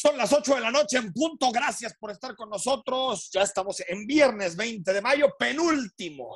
[0.00, 1.52] Son las 8 de la noche en punto.
[1.52, 3.28] Gracias por estar con nosotros.
[3.30, 6.26] Ya estamos en viernes 20 de mayo, penúltimo.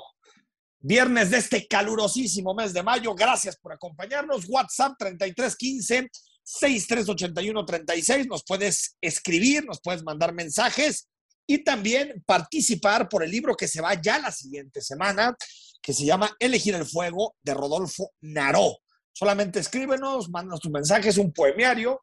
[0.80, 3.14] Viernes de este calurosísimo mes de mayo.
[3.14, 4.44] Gracias por acompañarnos.
[4.50, 6.10] WhatsApp 3315
[6.42, 8.26] 638136.
[8.26, 11.08] Nos puedes escribir, nos puedes mandar mensajes
[11.46, 15.34] y también participar por el libro que se va ya la siguiente semana,
[15.80, 18.76] que se llama Elegir el Fuego de Rodolfo Naró.
[19.10, 22.02] Solamente escríbenos, mándanos tu mensaje, es un poemiario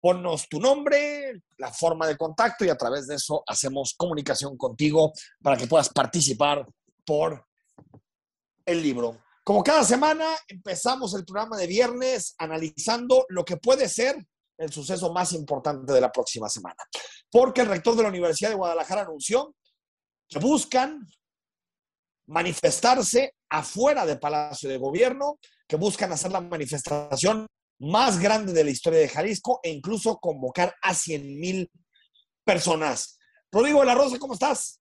[0.00, 5.12] ponnos tu nombre, la forma de contacto y a través de eso hacemos comunicación contigo
[5.42, 6.66] para que puedas participar
[7.04, 7.46] por
[8.64, 9.18] el libro.
[9.42, 14.26] Como cada semana, empezamos el programa de viernes analizando lo que puede ser
[14.58, 16.76] el suceso más importante de la próxima semana.
[17.30, 19.54] Porque el rector de la Universidad de Guadalajara anunció
[20.28, 21.06] que buscan
[22.26, 27.46] manifestarse afuera del Palacio de Gobierno, que buscan hacer la manifestación
[27.78, 31.70] más grande de la historia de Jalisco e incluso convocar a 100 mil
[32.44, 33.18] personas.
[33.52, 34.80] Rodrigo de la Rosa, ¿cómo estás?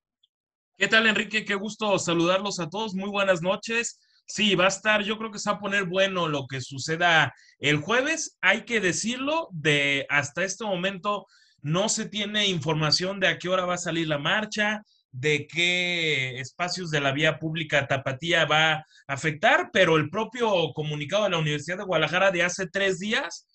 [0.78, 1.46] ¿Qué tal, Enrique?
[1.46, 2.94] Qué gusto saludarlos a todos.
[2.94, 4.00] Muy buenas noches.
[4.28, 7.34] Sí, va a estar, yo creo que se va a poner bueno lo que suceda
[7.60, 8.38] el jueves.
[8.42, 11.26] Hay que decirlo, de hasta este momento
[11.62, 14.84] no se tiene información de a qué hora va a salir la marcha,
[15.20, 21.24] de qué espacios de la vía pública Tapatía va a afectar, pero el propio comunicado
[21.24, 23.48] de la Universidad de Guadalajara de hace tres días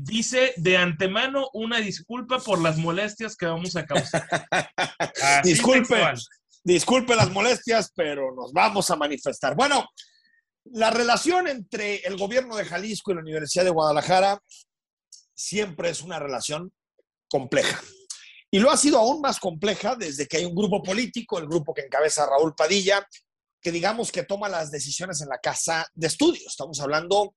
[0.00, 4.26] dice de antemano una disculpa por las molestias que vamos a causar.
[5.44, 5.96] disculpe,
[6.64, 9.56] disculpe las molestias, pero nos vamos a manifestar.
[9.56, 9.88] Bueno,
[10.64, 14.40] la relación entre el gobierno de Jalisco y la Universidad de Guadalajara
[15.34, 16.72] siempre es una relación
[17.28, 17.80] compleja.
[18.50, 21.72] Y lo ha sido aún más compleja desde que hay un grupo político, el grupo
[21.72, 23.06] que encabeza Raúl Padilla,
[23.60, 26.46] que digamos que toma las decisiones en la casa de estudios.
[26.48, 27.34] Estamos hablando,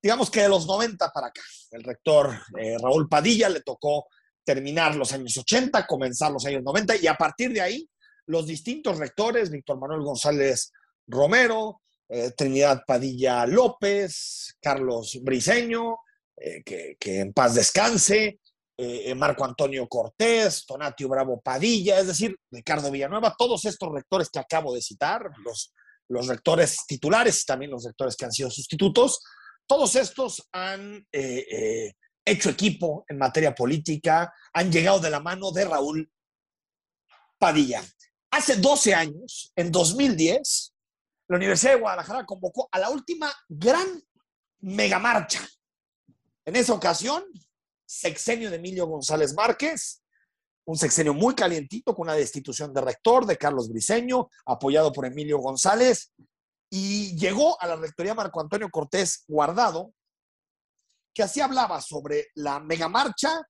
[0.00, 1.42] digamos que de los 90 para acá.
[1.70, 4.06] El rector eh, Raúl Padilla le tocó
[4.44, 7.88] terminar los años 80, comenzar los años 90 y a partir de ahí
[8.26, 10.72] los distintos rectores, Víctor Manuel González
[11.06, 15.98] Romero, eh, Trinidad Padilla López, Carlos Briceño,
[16.36, 18.40] eh, que, en paz descanse,
[18.76, 24.28] eh, eh, Marco Antonio Cortés, Tonatio Bravo Padilla, es decir, Ricardo Villanueva, todos estos rectores
[24.30, 25.72] que acabo de citar, los,
[26.08, 29.20] los rectores titulares y también los rectores que han sido sustitutos,
[29.66, 31.92] todos estos han eh,
[32.24, 36.10] hecho equipo en materia política, han llegado de la mano de Raúl
[37.38, 37.82] Padilla.
[38.30, 40.74] Hace 12 años, en 2010,
[41.28, 43.86] la Universidad de Guadalajara convocó a la última gran
[44.60, 45.46] megamarcha.
[46.44, 47.24] En esa ocasión,
[47.94, 50.02] sexenio de Emilio González Márquez,
[50.66, 55.38] un sexenio muy calientito con una destitución de rector de Carlos Briceño, apoyado por Emilio
[55.38, 56.12] González,
[56.70, 59.92] y llegó a la rectoría Marco Antonio Cortés Guardado,
[61.14, 63.42] que así hablaba sobre la megamarcha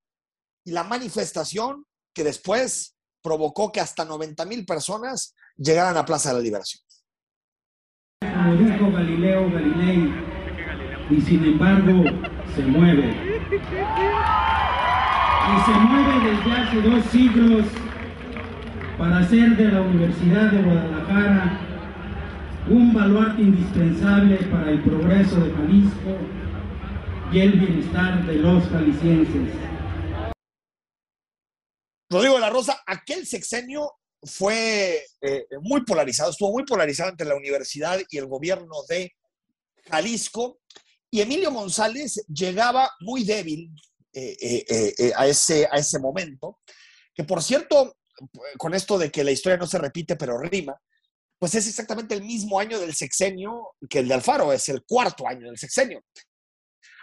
[0.64, 6.34] y la manifestación que después provocó que hasta 90 mil personas llegaran a Plaza de
[6.34, 6.82] la Liberación.
[8.20, 10.12] Galileo Galilei,
[11.10, 12.04] y sin embargo
[12.54, 13.58] se mueve y
[15.64, 17.66] se mueve desde hace dos siglos
[18.98, 21.60] para hacer de la Universidad de Guadalajara
[22.68, 26.18] un baluarte indispensable para el progreso de Jalisco
[27.32, 29.52] y el bienestar de los jaliscienses.
[32.10, 37.36] Rodrigo de la Rosa, aquel sexenio fue eh, muy polarizado, estuvo muy polarizado entre la
[37.36, 39.12] universidad y el gobierno de
[39.90, 40.60] Jalisco,
[41.14, 43.70] y Emilio González llegaba muy débil
[44.12, 46.58] eh, eh, eh, a, ese, a ese momento,
[47.14, 47.98] que por cierto,
[48.58, 50.76] con esto de que la historia no se repite pero rima,
[51.38, 55.28] pues es exactamente el mismo año del sexenio que el de Alfaro, es el cuarto
[55.28, 56.02] año del sexenio,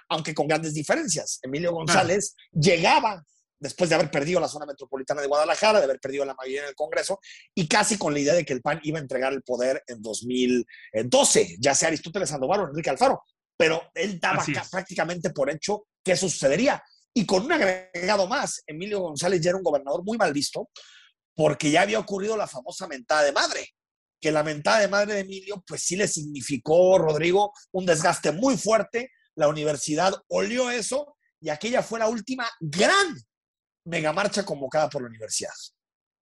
[0.10, 1.40] aunque con grandes diferencias.
[1.42, 3.24] Emilio González llegaba
[3.62, 6.68] después de haber perdido la zona metropolitana de Guadalajara, de haber perdido la mayoría en
[6.68, 7.22] el Congreso,
[7.56, 10.02] y casi con la idea de que el PAN iba a entregar el poder en
[10.02, 13.24] 2012, ya sea Aristóteles Sandoval o Enrique Alfaro,
[13.62, 16.84] pero él daba prácticamente por hecho que eso sucedería.
[17.14, 20.72] Y con un agregado más, Emilio González ya era un gobernador muy mal visto
[21.36, 23.70] porque ya había ocurrido la famosa mentada de madre,
[24.20, 28.58] que la mentada de madre de Emilio pues sí le significó, Rodrigo, un desgaste muy
[28.58, 29.12] fuerte.
[29.36, 33.16] La universidad olió eso y aquella fue la última gran
[33.86, 35.54] megamarcha convocada por la universidad.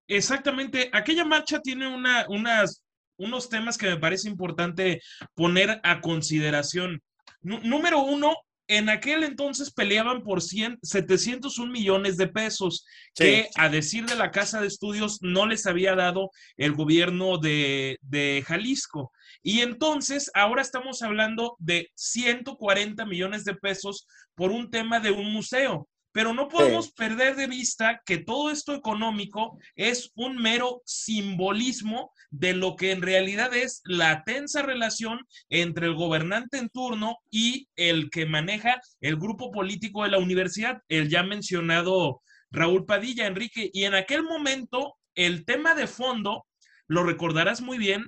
[0.10, 2.84] Exactamente, aquella marcha tiene una, unas,
[3.18, 5.02] unos temas que me parece importante
[5.36, 7.02] poner a consideración.
[7.42, 8.36] Número uno,
[8.70, 14.30] en aquel entonces peleaban por 100, 701 millones de pesos que a decir de la
[14.30, 19.12] Casa de Estudios no les había dado el gobierno de, de, Jalisco.
[19.42, 25.34] Y entonces ahora estamos hablando de 140 millones de pesos por un tema de un
[25.34, 25.90] museo.
[26.12, 32.54] Pero no podemos perder de vista que todo esto económico es un mero simbolismo de
[32.54, 35.20] lo que en realidad es la tensa relación
[35.50, 40.82] entre el gobernante en turno y el que maneja el grupo político de la universidad,
[40.88, 42.22] el ya mencionado
[42.52, 43.70] Raúl Padilla, Enrique.
[43.74, 46.48] Y en aquel momento, el tema de fondo,
[46.88, 48.08] lo recordarás muy bien,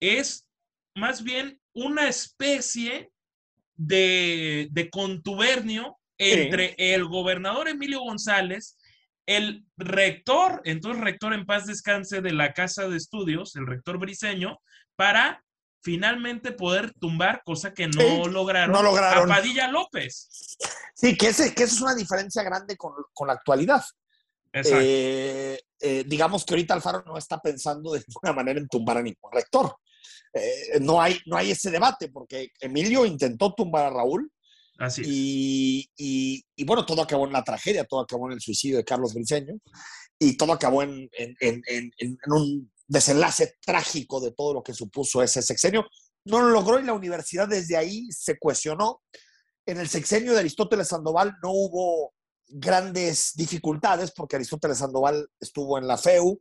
[0.00, 0.46] es
[0.94, 3.10] más bien una especie
[3.74, 8.76] de, de contubernio entre el gobernador Emilio González,
[9.26, 14.58] el rector, entonces rector en paz descanse de la Casa de Estudios, el rector briseño,
[14.96, 15.42] para
[15.82, 20.28] finalmente poder tumbar, cosa que no, lograron, a Padilla López.
[20.94, 22.92] Sí, que, ese, que es una diferencia grande con,
[23.26, 23.82] la actualidad.
[24.52, 29.02] Eh, eh, digamos que ahorita Alfaro no está pensando de ninguna manera en tumbar a
[29.02, 29.74] ningún rector.
[30.34, 34.30] Eh, no, hay, no hay ese debate, porque Emilio intentó tumbar a Raúl,
[34.98, 39.12] y, y, bueno, todo acabó en la tragedia, todo acabó en el suicidio de Carlos
[39.12, 39.54] Briceño
[40.18, 45.42] y todo acabó en, en, en, un desenlace trágico de todo lo que supuso ese
[45.42, 45.86] sexenio.
[46.24, 49.02] No lo logró y la universidad desde ahí se cuestionó.
[49.66, 52.14] En el sexenio de Aristóteles Sandoval no hubo
[52.48, 56.38] grandes dificultades porque Aristóteles Sandoval estuvo en la FEU,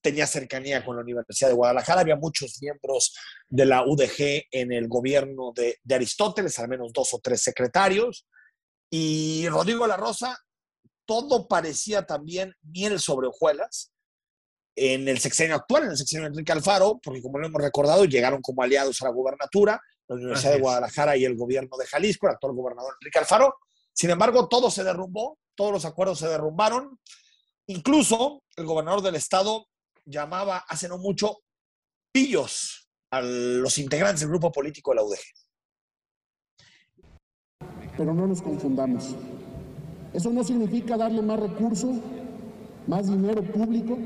[0.00, 3.14] tenía cercanía con la Universidad de Guadalajara, había muchos miembros
[3.48, 8.26] de la UDG en el gobierno de, Aristóteles, al menos dos o tres secretarios,
[8.90, 10.38] y Rodrigo La Rosa,
[11.06, 13.92] todo parecía también miel sobre hojuelas
[14.76, 18.04] en el sexenio actual, en el sexenio de Enrique Alfaro, porque como lo hemos recordado,
[18.04, 22.26] llegaron como aliados a la gubernatura, la Universidad de Guadalajara y el gobierno de Jalisco,
[22.26, 23.54] el actual gobernador Enrique Alfaro.
[23.92, 26.98] Sin embargo, todo se derrumbó, todos los acuerdos se derrumbaron
[27.66, 29.66] Incluso el gobernador del estado
[30.04, 31.38] llamaba hace no mucho
[32.12, 35.18] pillos a los integrantes del grupo político de la UDG.
[37.96, 39.14] Pero no nos confundamos.
[40.12, 41.96] Eso no significa darle más recursos,
[42.86, 43.98] más dinero público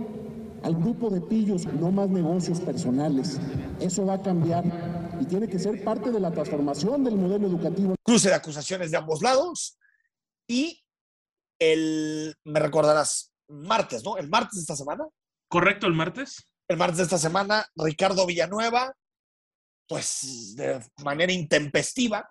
[0.62, 3.38] al grupo de pillos, no más negocios personales.
[3.80, 4.64] Eso va a cambiar
[5.20, 7.94] y tiene que ser parte de la transformación del modelo educativo.
[8.02, 9.78] Cruce de acusaciones de ambos lados
[10.46, 10.82] y
[11.58, 14.16] el, me recordarás, martes, ¿no?
[14.16, 15.06] El martes de esta semana.
[15.48, 16.46] Correcto, el martes.
[16.68, 18.94] El martes de esta semana, Ricardo Villanueva,
[19.88, 22.30] pues de manera intempestiva,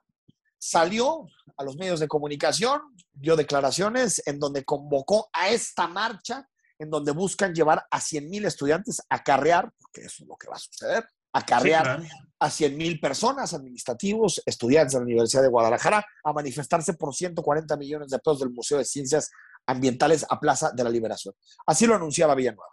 [0.59, 1.27] salió
[1.57, 2.81] a los medios de comunicación,
[3.13, 6.47] dio declaraciones en donde convocó a esta marcha,
[6.79, 10.47] en donde buscan llevar a 100 mil estudiantes a carrear, porque eso es lo que
[10.47, 12.03] va a suceder, a carrear
[12.39, 17.75] a 100 mil personas, administrativos, estudiantes de la Universidad de Guadalajara, a manifestarse por 140
[17.77, 19.31] millones de pesos del Museo de Ciencias
[19.67, 21.35] ambientales a Plaza de la Liberación.
[21.65, 22.71] Así lo anunciaba Villanueva.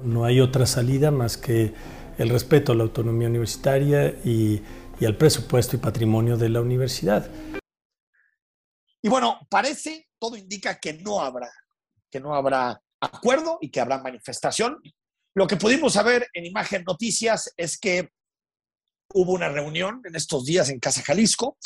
[0.00, 1.72] No hay otra salida más que
[2.18, 4.62] el respeto a la autonomía universitaria y,
[5.04, 7.28] al presupuesto y patrimonio de la universidad.
[9.00, 11.50] Y bueno, parece, todo indica que no habrá,
[12.08, 14.80] que no habrá acuerdo y que habrá manifestación.
[15.34, 18.10] Lo que pudimos saber en Imagen Noticias es que
[19.12, 21.58] hubo una reunión en estos días en Casa Jalisco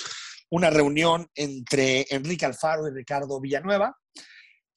[0.50, 3.96] una reunión entre Enrique Alfaro y Ricardo Villanueva,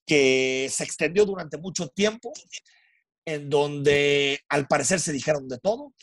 [0.06, 2.32] que se extendió durante mucho tiempo,
[3.26, 5.94] en donde al parecer se dijeron de todo,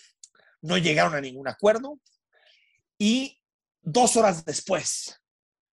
[0.63, 1.99] no llegaron a ningún acuerdo,
[2.99, 3.41] y
[3.83, 5.21] dos horas después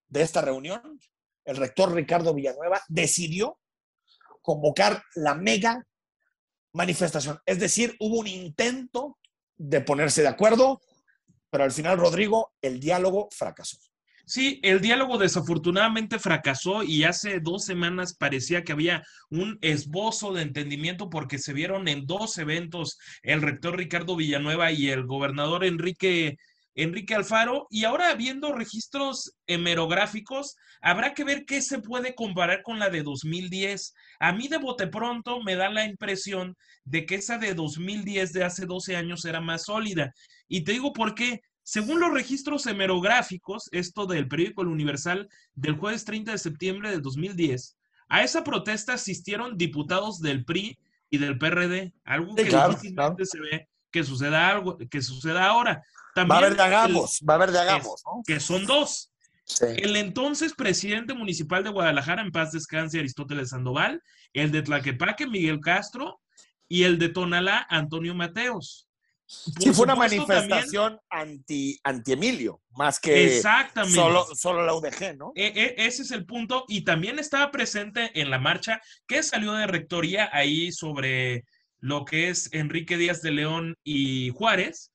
[0.07, 1.00] de esta reunión,
[1.45, 3.59] el rector Ricardo Villanueva decidió
[4.42, 5.85] convocar la mega
[6.73, 7.40] manifestación.
[7.45, 9.18] Es decir, hubo un intento
[9.56, 10.81] de ponerse de acuerdo,
[11.54, 13.78] pero al final, Rodrigo, el diálogo fracasó.
[14.26, 20.42] Sí, el diálogo desafortunadamente fracasó y hace dos semanas parecía que había un esbozo de
[20.42, 26.38] entendimiento porque se vieron en dos eventos el rector Ricardo Villanueva y el gobernador Enrique,
[26.75, 27.68] Enrique Alfaro.
[27.69, 33.03] Y ahora viendo registros hemerográficos, habrá que ver qué se puede comparar con la de
[33.03, 33.94] 2010.
[34.19, 38.44] A mí de bote pronto me da la impresión de que esa de 2010 de
[38.44, 40.13] hace 12 años era más sólida.
[40.47, 41.42] Y te digo por qué.
[41.65, 47.01] Según los registros hemerográficos, esto del periódico El Universal del jueves 30 de septiembre del
[47.01, 47.77] 2010,
[48.09, 50.77] a esa protesta asistieron diputados del PRI
[51.09, 55.83] y del PRD, algo que difícilmente se ve que suceda algo, que suceda ahora.
[56.18, 58.21] va a haber de hagamos, va a haber de hagamos, ¿no?
[58.26, 59.12] Que son dos.
[59.62, 64.02] El entonces presidente municipal de Guadalajara, en paz descanse Aristóteles Sandoval,
[64.33, 66.19] el de Tlaquepaque, Miguel Castro,
[66.68, 68.90] y el de Tonalá, Antonio Mateos.
[69.26, 73.42] Sí, fue una manifestación anti, anti Emilio, más que
[73.94, 75.31] Solo, solo la UDG, ¿no?
[75.35, 76.66] E, e, ese es el punto.
[76.68, 81.45] Y también estaba presente en la marcha que salió de rectoría ahí sobre
[81.83, 84.94] lo que es Enrique Díaz de León y Juárez,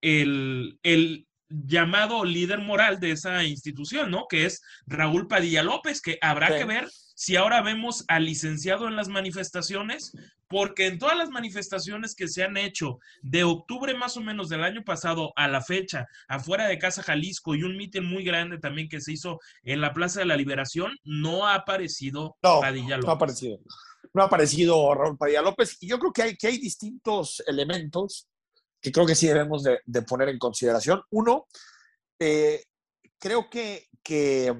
[0.00, 0.78] el,
[1.50, 4.24] llamado líder moral de esa institución, ¿no?
[4.26, 8.96] Que es Raúl Padilla López, que habrá que ver si ahora vemos al licenciado en
[8.96, 10.12] las manifestaciones,
[10.48, 14.64] porque en todas las manifestaciones que se han hecho de octubre más o menos del
[14.64, 18.88] año pasado a la fecha, afuera de Casa Jalisco y un mitin muy grande también
[18.88, 23.04] que se hizo en la Plaza de la Liberación, no ha aparecido Padilla López.
[23.04, 23.58] No ha aparecido.
[24.14, 25.76] No ha aparecido Raúl Padilla López.
[25.80, 28.28] Y yo creo que hay, que hay distintos elementos
[28.80, 31.02] que creo que sí debemos de, poner en consideración.
[31.10, 31.46] Uno,
[32.18, 32.64] eh,
[33.18, 34.54] creo que, que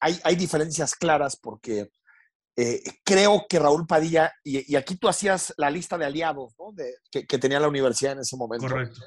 [0.00, 1.90] hay, hay, diferencias claras porque
[2.56, 6.72] eh, creo que Raúl Padilla, y, aquí tú hacías la lista de aliados ¿no?
[6.72, 8.66] de, que, que, tenía la universidad en ese momento.
[8.66, 9.00] Correcto.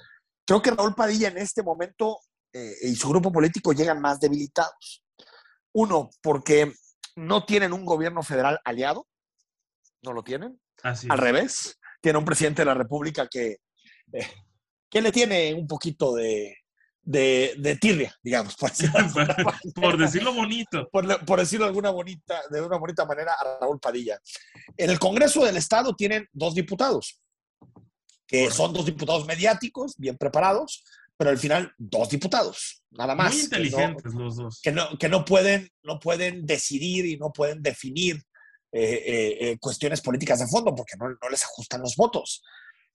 [0.45, 2.19] Creo que Raúl Padilla en este momento
[2.53, 5.03] eh, y su grupo político llegan más debilitados.
[5.73, 6.73] Uno, porque
[7.15, 9.07] no tienen un gobierno federal aliado,
[10.01, 10.59] no lo tienen.
[10.83, 13.57] Al revés, tiene un presidente de la República que
[14.89, 16.57] que le tiene un poquito de,
[17.01, 20.89] de, tirria, digamos, por decirlo, bonito.
[20.91, 24.19] Por, decirlo de alguna bonita, de una bonita manera a Raúl Padilla.
[24.75, 27.21] En el Congreso del Estado tienen dos diputados,
[28.27, 30.83] que son dos diputados mediáticos, bien preparados,
[31.15, 33.33] pero al final dos diputados, nada más.
[33.33, 34.61] Muy inteligentes los dos.
[34.63, 38.23] Que no, que no, pueden, no pueden decidir y no pueden definir
[38.71, 42.43] eh, eh, cuestiones políticas de fondo porque no, no les ajustan los votos.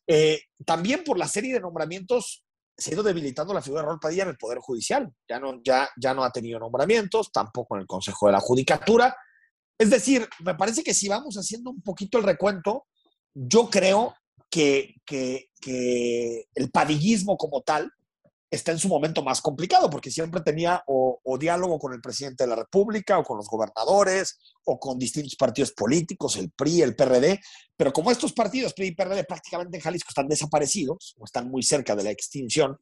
[0.06, 2.44] Eh, también por la serie de nombramientos
[2.76, 5.12] se ha ido debilitando la figura de Raúl Padilla en el Poder Judicial.
[5.28, 9.16] Ya no, ya, ya no ha tenido nombramientos, tampoco en el Consejo de la Judicatura.
[9.78, 12.86] Es decir, me parece que si vamos haciendo un poquito el recuento,
[13.32, 14.14] yo creo
[14.50, 17.90] que, que, que el padillismo como tal
[18.54, 22.50] está en su momento más complicado, porque siempre tenía o, diálogo con el presidente de
[22.50, 27.40] la República, o con los gobernadores, o con distintos partidos políticos, el PRI, el PRD,
[27.76, 31.62] pero como estos partidos, PRI y PRD, prácticamente en Jalisco están desaparecidos, o están muy
[31.62, 32.78] cerca de la extinción,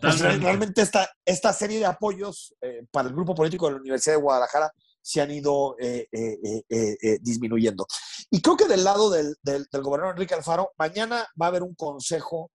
[0.00, 4.14] pues realmente esta, esta serie de apoyos eh, para el grupo político de la Universidad
[4.14, 7.86] de Guadalajara se han ido eh, eh, disminuyendo.
[8.28, 11.62] Y creo que del lado del, del, del gobernador Enrique Alfaro, mañana va a haber
[11.62, 12.50] un consejo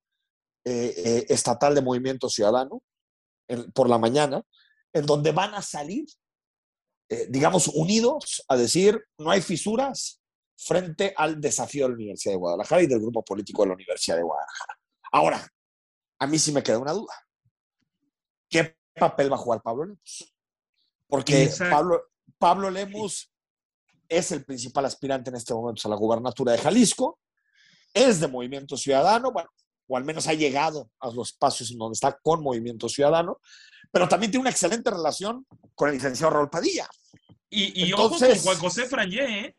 [0.63, 2.81] eh, eh, estatal de Movimiento Ciudadano
[3.73, 4.43] por la mañana,
[4.93, 6.05] en donde van a salir,
[7.09, 10.21] eh, digamos, unidos a decir, no hay fisuras
[10.55, 14.17] frente al desafío de la Universidad de Guadalajara y del grupo político de la Universidad
[14.17, 14.79] de Guadalajara.
[15.11, 15.53] Ahora,
[16.19, 17.13] a mí sí me queda una duda.
[18.47, 20.35] ¿Qué papel va a jugar Pablo Lemos?
[21.07, 23.33] Porque Pablo, Pablo Lemos
[24.07, 27.19] es el principal aspirante en este momento a la gubernatura de Jalisco,
[27.93, 29.49] es de Movimiento Ciudadano, bueno,
[29.87, 33.39] o al menos ha llegado a los espacios en donde está con Movimiento Ciudadano,
[33.91, 35.45] pero también tiene una excelente relación
[35.75, 36.87] con el licenciado Raúl Padilla.
[37.49, 39.55] Y, y Entonces, ojo con Juan José Frangé, ¿eh?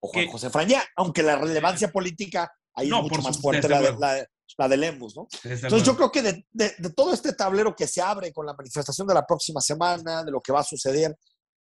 [0.00, 3.92] O Juan José Frangé, aunque la relevancia política ahí es mucho más fuerte la de,
[3.98, 5.26] la, la de Lemus, ¿no?
[5.44, 8.54] Entonces yo creo que de, de, de, todo este tablero que se abre con la
[8.54, 11.16] manifestación de la próxima semana, de lo que va a suceder,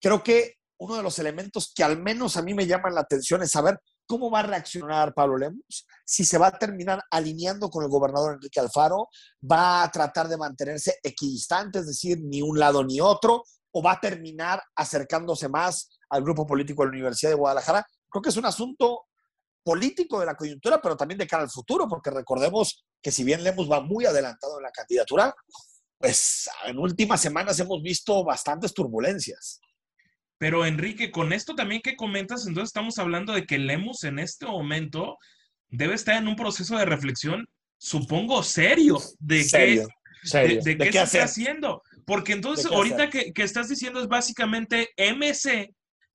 [0.00, 3.42] creo que uno de los elementos que al menos a mí me llaman la atención
[3.42, 5.86] es saber ¿Cómo va a reaccionar Pablo Lemos?
[6.04, 9.08] Si se va a terminar alineando con el gobernador Enrique Alfaro,
[9.50, 13.92] va a tratar de mantenerse equidistante, es decir, ni un lado ni otro, o va
[13.92, 17.86] a terminar acercándose más al grupo político de la Universidad de Guadalajara.
[18.08, 19.06] Creo que es un asunto
[19.64, 23.42] político de la coyuntura, pero también de cara al futuro, porque recordemos que si bien
[23.42, 25.34] Lemos va muy adelantado en la candidatura,
[25.98, 29.60] pues en últimas semanas hemos visto bastantes turbulencias.
[30.44, 34.44] Pero Enrique, con esto también que comentas, entonces estamos hablando de que Lemus en este
[34.44, 35.16] momento
[35.70, 37.46] debe estar en un proceso de reflexión,
[37.78, 39.86] supongo, serio, de qué,
[40.62, 41.82] De, qué, se está haciendo.
[42.04, 45.72] Porque entonces ahorita que, que, estás diciendo es básicamente MC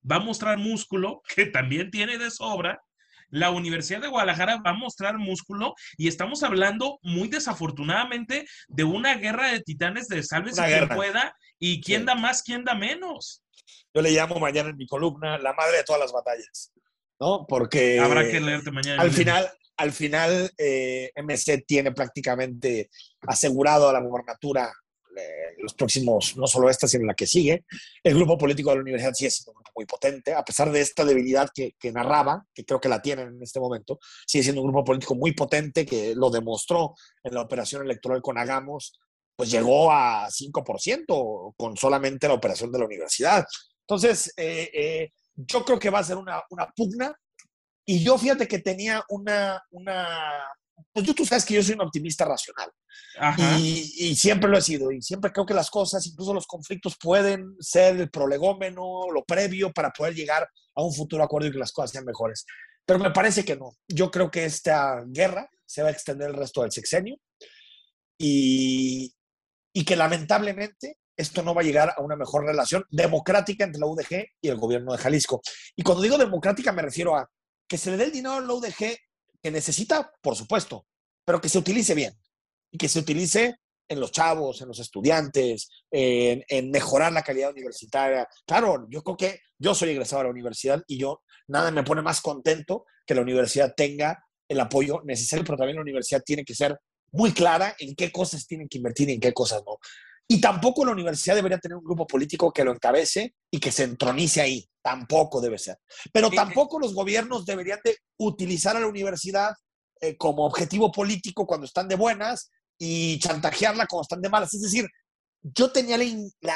[0.08, 2.80] va a mostrar músculo, que también tiene de sobra.
[3.30, 9.14] La Universidad de Guadalajara va a mostrar músculo y estamos hablando muy desafortunadamente de una
[9.16, 13.42] guerra de titanes de salves quien pueda y quién da más, quién da menos.
[13.94, 16.72] Yo le llamo mañana en mi columna la madre de todas las batallas,
[17.18, 17.46] ¿no?
[17.48, 17.98] Porque...
[18.00, 19.02] Habrá que leerte mañana.
[19.02, 22.90] Al final, al final eh, MC tiene prácticamente
[23.22, 24.72] asegurado a la gubernatura
[25.58, 27.64] los próximos, no solo esta, sino la que sigue.
[28.02, 31.48] El grupo político de la universidad sí es muy potente, a pesar de esta debilidad
[31.54, 34.84] que, que, narraba, que creo que la tienen en este momento, sigue siendo un grupo
[34.84, 38.98] político muy potente que lo demostró en la operación electoral con Hagamos,
[39.40, 43.46] pues llegó a 5% con solamente la operación de la universidad.
[43.86, 46.42] Entonces, eh, eh, yo creo que va a ser una,
[46.76, 47.14] pugna.
[47.86, 50.46] Y yo fíjate que tenía una, una,
[50.92, 52.70] pues tú sabes que yo soy un optimista racional.
[53.58, 54.90] Y, siempre lo he sido.
[54.90, 59.72] Y siempre creo que las cosas, incluso los conflictos, pueden ser el prolegómeno, lo previo
[59.72, 62.44] para poder llegar a un futuro acuerdo y que las cosas sean mejores.
[62.84, 63.72] Pero me parece que no.
[63.88, 67.16] Yo creo que esta guerra se va a extender el resto del sexenio.
[68.18, 69.14] Y,
[69.72, 73.86] y que lamentablemente esto no va a llegar a una mejor relación democrática entre la
[73.86, 75.42] UDG y el gobierno de Jalisco.
[75.76, 77.30] Y cuando digo democrática me refiero a
[77.68, 78.96] que se le dé el dinero a la UDG
[79.42, 80.86] que necesita, por supuesto,
[81.24, 82.18] pero que se utilice bien
[82.70, 83.56] y que se utilice
[83.88, 88.28] en los chavos, en los estudiantes, en, en, mejorar la calidad universitaria.
[88.46, 92.00] Claro, yo creo que yo soy egresado a la universidad y yo nada me pone
[92.00, 96.54] más contento que la universidad tenga el apoyo necesario, pero también la universidad tiene que
[96.54, 96.78] ser
[97.12, 99.78] muy clara en qué cosas tienen que invertir y en qué cosas no.
[100.28, 103.82] Y tampoco la universidad debería tener un grupo político que lo encabece y que se
[103.82, 104.64] entronice ahí.
[104.80, 105.78] Tampoco debe ser.
[106.12, 109.52] Pero tampoco los gobiernos deberían de utilizar a la universidad
[110.00, 112.50] eh, como objetivo político cuando están de buenas
[112.82, 114.54] y chantajearla cuando están de malas.
[114.54, 114.88] Es decir,
[115.42, 116.06] yo tenía la,
[116.40, 116.54] la,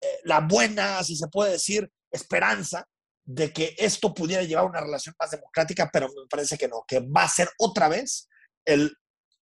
[0.00, 2.86] eh, la buena, si se puede decir, esperanza
[3.24, 6.84] de que esto pudiera llevar a una relación más democrática, pero me parece que no,
[6.86, 8.28] que va a ser otra vez
[8.66, 8.94] el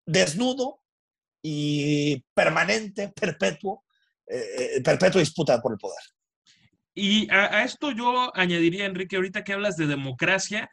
[0.07, 0.81] desnudo
[1.43, 3.83] y permanente, perpetuo,
[4.29, 6.03] eh, eh, perpetua disputa por el poder.
[6.95, 10.71] Y a, a, esto yo añadiría, Enrique, ahorita que hablas de democracia,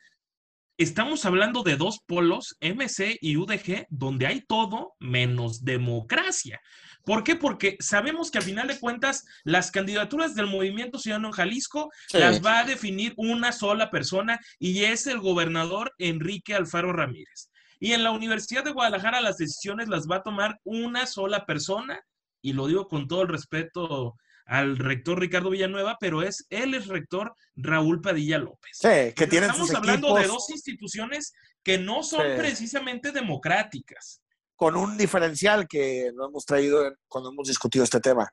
[0.78, 6.62] estamos hablando de dos polos, MC y UDG, donde hay todo menos democracia.
[7.04, 7.36] ¿Por qué?
[7.36, 12.18] Porque sabemos que al final de cuentas las candidaturas del Movimiento Ciudadano en Jalisco sí.
[12.18, 17.50] las va a definir una sola persona y es el gobernador Enrique Alfaro Ramírez.
[17.80, 22.02] Y en la Universidad de Guadalajara las decisiones las va a tomar una sola persona,
[22.42, 24.16] y lo digo con todo el respeto
[24.48, 28.72] al rector Ricardo Villanueva, pero es él es rector Raúl Padilla López.
[28.74, 30.22] Sí, que tienen Estamos hablando equipos...
[30.22, 32.38] de dos instituciones que no son sí.
[32.38, 34.22] precisamente democráticas.
[34.56, 38.32] Con un diferencial que no hemos traído cuando hemos discutido este tema,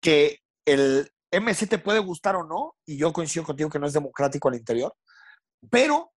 [0.00, 3.92] que el MC te puede gustar o no, y yo coincido contigo que no es
[3.92, 4.94] democrático al interior,
[5.68, 6.12] pero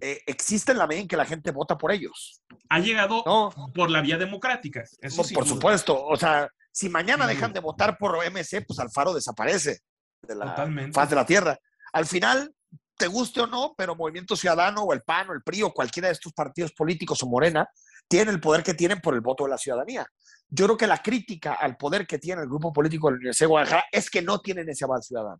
[0.00, 2.42] eh, existe en la medida en que la gente vota por ellos.
[2.68, 3.50] Ha llegado ¿no?
[3.74, 4.84] por la vía democrática.
[5.00, 6.04] Eso sí, por supuesto.
[6.04, 9.80] O sea, si mañana dejan de votar por MC, pues Alfaro desaparece
[10.20, 10.92] de la Totalmente.
[10.92, 11.58] faz de la tierra.
[11.94, 12.54] Al final,
[12.98, 16.08] te guste o no, pero Movimiento Ciudadano o el PAN o el PRI o cualquiera
[16.08, 17.66] de estos partidos políticos o Morena
[18.06, 20.06] tienen el poder que tienen por el voto de la ciudadanía.
[20.50, 23.46] Yo creo que la crítica al poder que tiene el grupo político de la Universidad
[23.46, 25.38] de Guadalajara es que no tienen ese aval ciudadano.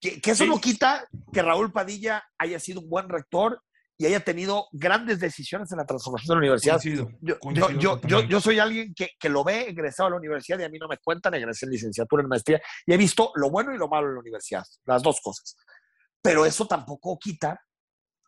[0.00, 0.50] Que, que eso sí.
[0.50, 3.62] no quita que Raúl Padilla haya sido un buen rector
[4.00, 6.80] y haya tenido grandes decisiones en la transformación de la universidad.
[6.80, 10.16] Coincido, yo, coincido yo, yo, yo, soy alguien que, que, lo ve egresado a la
[10.16, 13.32] universidad y a mí no me cuentan, egresé en licenciatura, en maestría, y he visto
[13.34, 15.56] lo bueno y lo malo en la universidad, las dos cosas.
[16.22, 17.60] Pero eso tampoco quita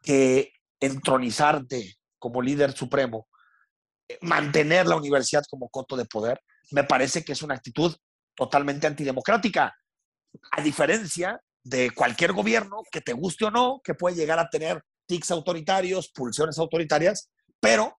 [0.03, 3.29] que entronizarte como líder supremo,
[4.09, 6.41] eh, mantener la universidad como coto de poder,
[6.73, 7.95] me parece que es una actitud
[8.35, 9.73] totalmente antidemocrática,
[10.51, 14.83] a diferencia de cualquier gobierno que te guste o no, que puede llegar a tener
[15.11, 17.99] tics autoritarios, pulsiones autoritarias, pero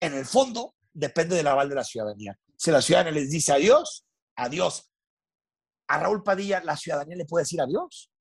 [0.00, 2.38] en el fondo depende del aval de la ciudadanía.
[2.56, 4.06] Si la ciudadanía les dice adiós,
[4.36, 4.88] adiós.
[5.88, 8.12] A Raúl Padilla, la ciudadanía le puede decir adiós.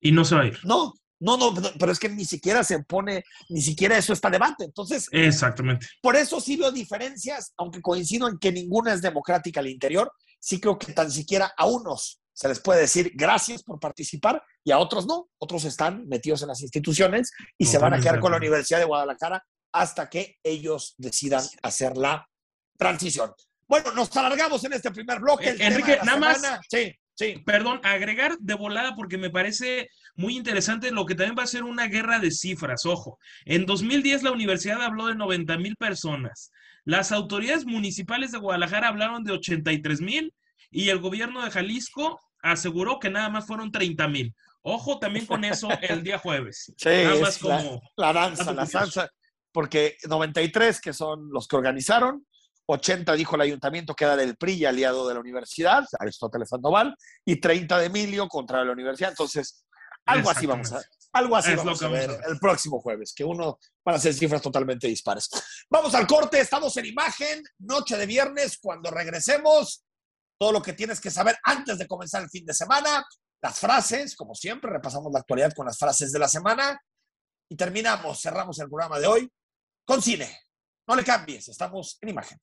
[0.00, 0.58] Y no se va a ir.
[0.64, 4.64] No, no, no, pero es que ni siquiera se pone, ni siquiera eso está debate.
[4.64, 5.86] Entonces, exactamente.
[6.00, 10.58] Por eso sí veo diferencias, aunque coincido en que ninguna es democrática al interior, sí
[10.58, 14.78] creo que tan siquiera a unos se les puede decir gracias por participar y a
[14.78, 15.28] otros no.
[15.38, 18.78] Otros están metidos en las instituciones y no, se van a quedar con la Universidad
[18.78, 22.28] de Guadalajara hasta que ellos decidan hacer la
[22.76, 23.32] transición.
[23.66, 25.48] Bueno, nos alargamos en este primer bloque.
[25.58, 26.50] Enrique, nada semana.
[26.52, 26.60] más.
[26.70, 27.42] Sí, sí.
[27.44, 31.64] Perdón, agregar de volada porque me parece muy interesante lo que también va a ser
[31.64, 32.86] una guerra de cifras.
[32.86, 36.52] Ojo, en 2010 la universidad habló de 90 mil personas.
[36.84, 40.32] Las autoridades municipales de Guadalajara hablaron de 83 mil
[40.70, 44.34] y el gobierno de Jalisco aseguró que nada más fueron 30 mil.
[44.62, 46.72] Ojo también con eso el día jueves.
[46.78, 49.08] Sí, nada más como, la, la danza, la salsa,
[49.52, 52.26] porque 93 que son los que organizaron,
[52.66, 57.40] 80 dijo el ayuntamiento que era del PRI aliado de la universidad, Aristóteles Sandoval, y
[57.40, 59.10] 30 de Emilio contra la universidad.
[59.10, 59.64] Entonces,
[60.04, 63.94] algo así vamos a algo así vamos, a ver el próximo jueves, que uno van
[63.94, 65.28] a ser cifras totalmente dispares.
[65.70, 69.84] Vamos al corte, estamos en imagen, noche de viernes, cuando regresemos,
[70.38, 73.04] todo lo que tienes que saber antes de comenzar el fin de semana,
[73.42, 76.80] las frases, como siempre, repasamos la actualidad con las frases de la semana
[77.48, 79.32] y terminamos, cerramos el programa de hoy
[79.84, 80.38] con cine.
[80.86, 82.38] No le cambies, estamos en imagen.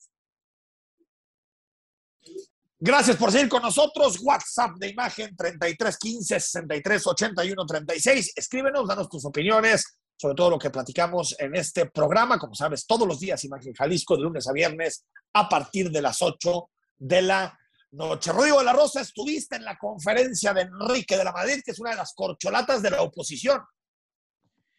[2.77, 4.19] Gracias por seguir con nosotros.
[4.21, 8.34] WhatsApp de imagen 3315 63 81 36.
[8.36, 12.39] Escríbenos, danos tus opiniones sobre todo lo que platicamos en este programa.
[12.39, 16.21] Como sabes, todos los días Imagen Jalisco, de lunes a viernes, a partir de las
[16.21, 17.60] 8 de la
[17.95, 18.31] noche.
[18.31, 21.79] Rodrigo de la Rosa, estuviste en la conferencia de Enrique de la Madrid, que es
[21.79, 23.62] una de las corcholatas de la oposición.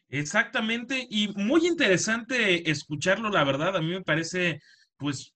[0.09, 4.61] Exactamente, y muy interesante escucharlo, la verdad, a mí me parece
[4.97, 5.35] pues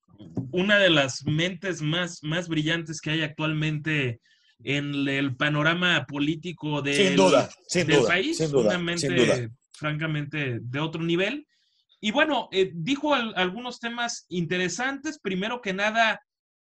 [0.53, 4.21] una de las mentes más, más brillantes que hay actualmente
[4.63, 11.47] en el panorama político del, del país, una mente francamente de otro nivel.
[12.01, 15.19] Y bueno, eh, dijo algunos temas interesantes.
[15.19, 16.23] Primero que nada,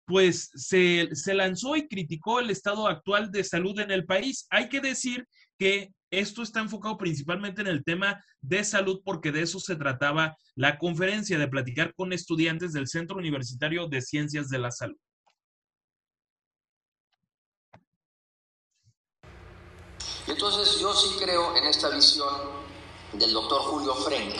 [0.09, 4.47] pues se, se, lanzó y criticó el estado actual de salud en el país.
[4.49, 5.27] Hay que decir
[5.59, 10.35] que esto está enfocado principalmente en el tema de salud porque de eso se trataba
[10.55, 14.97] la conferencia, de platicar con estudiantes del Centro Universitario de Ciencias de la Salud.
[20.25, 22.33] Entonces yo sí creo en esta visión
[23.13, 24.33] del doctor Julio Frenk,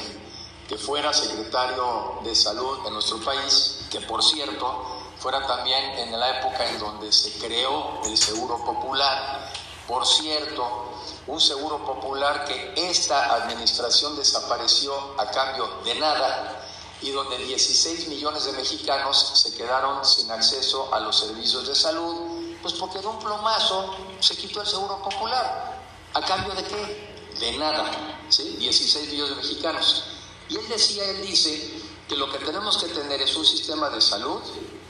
[0.68, 6.40] que fuera secretario de salud en nuestro país, que por cierto fuera también en la
[6.40, 9.52] época en donde se creó el Seguro Popular,
[9.88, 10.94] por cierto,
[11.28, 16.64] un Seguro Popular que esta administración desapareció a cambio de nada
[17.02, 22.56] y donde 16 millones de mexicanos se quedaron sin acceso a los servicios de salud,
[22.62, 25.80] pues porque de un plomazo se quitó el Seguro Popular.
[26.14, 27.38] ¿A cambio de qué?
[27.40, 27.86] De nada,
[28.30, 28.58] ¿sí?
[28.58, 30.04] 16 millones de mexicanos.
[30.50, 31.80] Y él decía, él dice,
[32.10, 34.42] que lo que tenemos que tener es un sistema de salud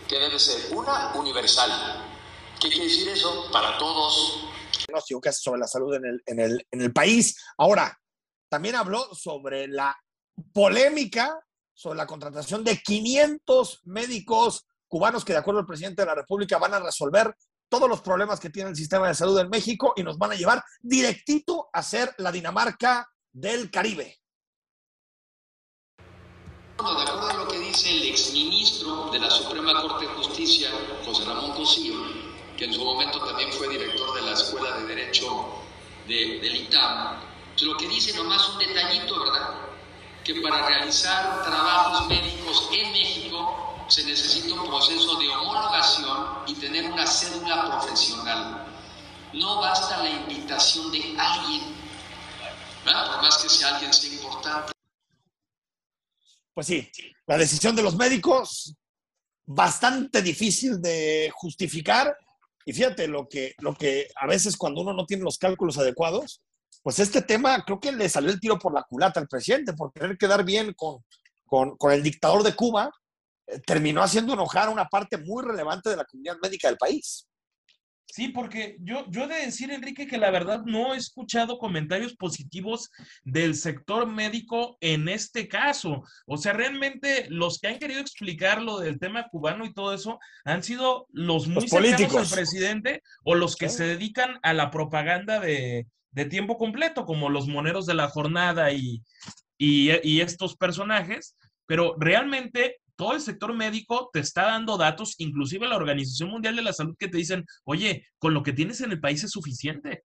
[0.10, 1.72] que debe ser una universal.
[2.60, 3.50] ¿Qué quiere decir eso?
[3.52, 4.50] Para todos.
[5.22, 7.38] que sobre la salud en el, en, el, en el país.
[7.58, 7.98] Ahora,
[8.50, 9.96] también habló sobre la
[10.54, 11.40] polémica
[11.80, 16.58] sobre la contratación de 500 médicos cubanos que, de acuerdo al presidente de la República,
[16.58, 17.34] van a resolver
[17.70, 20.36] todos los problemas que tiene el sistema de salud en México y nos van a
[20.36, 24.19] llevar directito a ser la Dinamarca del Caribe.
[26.80, 30.70] De acuerdo a lo que dice el exministro de la Suprema Corte de Justicia,
[31.06, 32.06] José Ramón Cosillo,
[32.58, 35.46] que en su momento también fue director de la Escuela de Derecho
[36.08, 37.20] de, del ITAM,
[37.64, 39.56] lo que dice nomás un detallito, ¿verdad?
[40.24, 46.86] Que para realizar trabajos médicos en México se necesita un proceso de homologación y tener
[46.90, 48.66] una cédula profesional.
[49.34, 51.76] No basta la invitación de alguien,
[52.86, 53.12] ¿verdad?
[53.12, 54.79] por más que sea alguien sea importante.
[56.60, 56.92] Pues sí,
[57.26, 58.76] la decisión de los médicos,
[59.46, 62.14] bastante difícil de justificar.
[62.66, 66.42] Y fíjate, lo que, lo que a veces cuando uno no tiene los cálculos adecuados,
[66.84, 69.94] pues este tema creo que le salió el tiro por la culata al presidente por
[69.94, 70.98] querer quedar bien con,
[71.46, 72.92] con, con el dictador de Cuba
[73.66, 77.26] terminó haciendo enojar a una parte muy relevante de la comunidad médica del país.
[78.12, 82.16] Sí, porque yo, yo he de decir, Enrique, que la verdad no he escuchado comentarios
[82.16, 82.90] positivos
[83.24, 86.04] del sector médico en este caso.
[86.26, 90.20] O sea, realmente los que han querido explicar lo del tema cubano y todo eso
[90.44, 95.40] han sido los muy cercanos al presidente o los que se dedican a la propaganda
[95.40, 95.86] de,
[96.30, 99.04] tiempo completo, como los moneros de la jornada y,
[99.58, 101.38] y estos personajes.
[101.68, 106.64] Pero realmente todo el sector médico te está dando datos, inclusive la Organización Mundial de
[106.64, 110.04] la Salud, que te dicen, oye, con lo que tienes en el país es suficiente.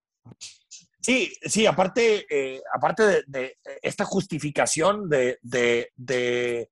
[1.01, 6.71] Sí, sí, aparte, eh, aparte de, esta justificación de, de,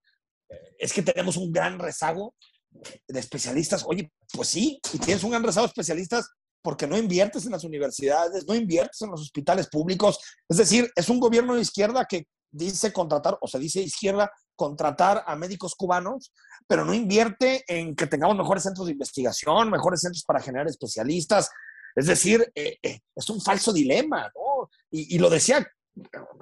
[0.79, 2.37] es que tenemos un gran rezago
[2.71, 3.83] de especialistas.
[3.85, 6.31] Oye, pues sí, y tienes un gran rezago de especialistas
[6.63, 10.21] porque no inviertes en las universidades, no inviertes en los hospitales públicos.
[10.49, 15.25] Es decir, es un gobierno de izquierda que dice contratar, o se dice izquierda, contratar
[15.27, 16.33] a médicos cubanos,
[16.67, 21.51] pero no invierte en que tengamos mejores centros de investigación, mejores centros para generar especialistas.
[21.95, 24.71] Es decir, eh, eh, es un falso dilema, ¿no?
[24.91, 25.67] Y, lo decía,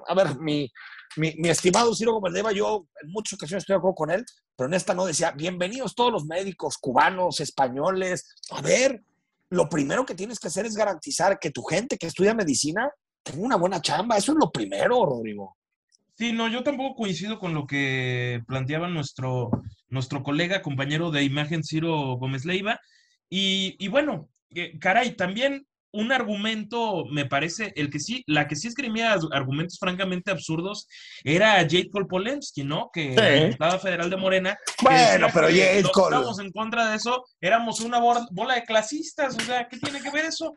[0.07, 0.71] a ver, mi,
[1.43, 4.93] estimado Ciro Gómez yo en muchas ocasiones estoy de acuerdo con él, pero en esta
[4.93, 8.35] no decía, bienvenidos todos los médicos cubanos, españoles.
[8.51, 9.03] A ver,
[9.49, 12.89] lo primero que tienes que hacer es garantizar que tu gente que estudia medicina
[13.23, 14.17] tenga una buena chamba.
[14.17, 15.57] Eso es lo primero, Rodrigo.
[16.17, 19.49] Sí, no, yo tampoco coincido con lo que planteaba nuestro,
[19.89, 22.79] nuestro colega, compañero de imagen Ciro Gómez Leiva.
[23.29, 28.55] Y, y bueno, eh, caray, también un argumento, me parece, el que sí, la que
[28.55, 30.87] sí escribía argumentos francamente absurdos
[31.23, 32.89] era Jade Polensky, ¿no?
[32.93, 33.45] Que sí.
[33.45, 34.57] diputado federal de Morena.
[34.81, 36.15] Bueno, pero Jade Cole.
[36.15, 40.11] Estamos en contra de eso, éramos una bola de clasistas, o sea, ¿qué tiene que
[40.11, 40.53] ver eso?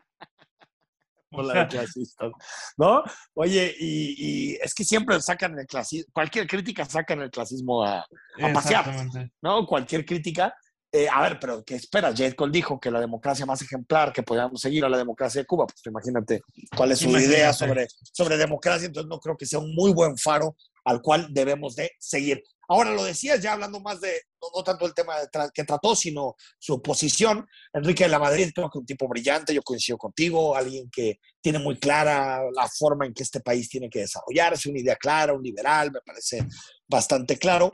[1.43, 1.67] La
[2.77, 3.03] ¿no?
[3.33, 7.99] Oye, y, es que siempre sacan el clasismo, cualquier crítica sacan el clasismo a,
[8.41, 9.07] a pasear,
[9.41, 9.65] ¿no?
[9.65, 10.53] Cualquier crítica.
[10.91, 12.13] Eh, a ver, pero ¿qué espera?
[12.15, 12.33] J.
[12.35, 15.65] Cole dijo que la democracia más ejemplar que podíamos seguir a la democracia de Cuba.
[15.67, 16.41] Pues imagínate
[16.73, 18.85] cuál es su idea sobre, sobre democracia.
[18.85, 22.41] Entonces no creo que sea un muy buen faro al cual debemos de seguir.
[22.69, 24.21] Ahora lo decías ya hablando más de,
[24.53, 25.15] no, tanto el tema
[25.53, 27.47] que trató, sino su posición.
[27.73, 31.59] Enrique de la Madrid, creo que un tipo brillante, yo coincido contigo, alguien que tiene
[31.59, 35.43] muy clara la forma en que este país tiene que desarrollarse, una idea clara, un
[35.43, 36.45] liberal, me parece
[36.87, 37.71] bastante claro.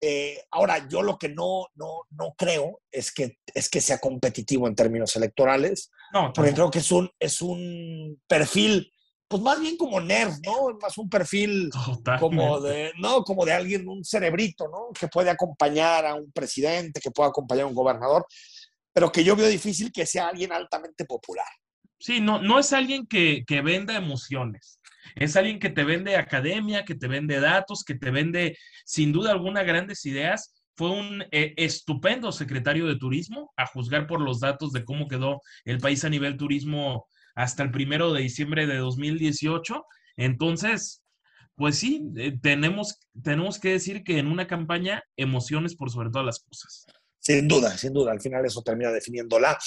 [0.00, 4.68] Eh, ahora, yo lo que no, no, no creo es que, es que sea competitivo
[4.68, 8.92] en términos electorales, no, porque creo que es un, es un perfil,
[9.28, 10.76] pues más bien como nerd, ¿no?
[10.80, 11.70] Más un perfil
[12.18, 14.92] como de, no, como de alguien, un cerebrito, ¿no?
[14.98, 18.26] Que puede acompañar a un presidente, que puede acompañar a un gobernador,
[18.92, 21.46] pero que yo veo difícil que sea alguien altamente popular.
[21.98, 24.80] Sí, no, no es alguien que, que venda emociones.
[25.14, 29.32] Es alguien que te vende academia, que te vende datos, que te vende sin duda
[29.32, 30.54] alguna grandes ideas.
[30.76, 35.40] Fue un eh, estupendo secretario de turismo, a juzgar por los datos de cómo quedó
[35.64, 39.84] el país a nivel turismo hasta el primero de diciembre de 2018.
[40.16, 41.04] Entonces,
[41.56, 46.26] pues sí, eh, tenemos, tenemos que decir que en una campaña, emociones por sobre todas
[46.26, 46.86] las cosas.
[47.20, 48.12] Sin duda, sin duda.
[48.12, 49.58] Al final eso termina definiendo la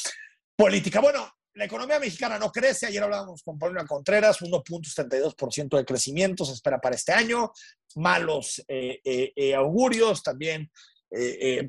[0.55, 0.99] política.
[0.99, 2.85] Bueno, la economía mexicana no crece.
[2.87, 7.51] Ayer hablábamos con Paulina Contreras, 1.72% de crecimiento se espera para este año.
[7.95, 10.69] Malos eh, eh, augurios también.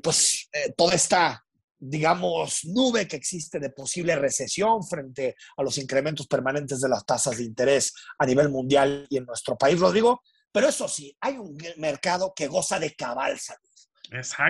[0.03, 1.43] pues toda esta,
[1.79, 7.37] digamos, nube que existe de posible recesión frente a los incrementos permanentes de las tasas
[7.37, 10.21] de interés a nivel mundial y en nuestro país, Rodrigo.
[10.51, 13.69] Pero eso sí, hay un mercado que goza de cabal salud.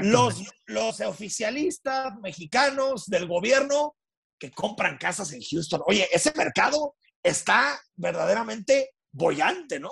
[0.02, 3.96] Los, los oficialistas mexicanos del gobierno
[4.40, 5.82] que compran casas en Houston.
[5.86, 9.92] Oye, ese mercado está verdaderamente bollante, ¿no?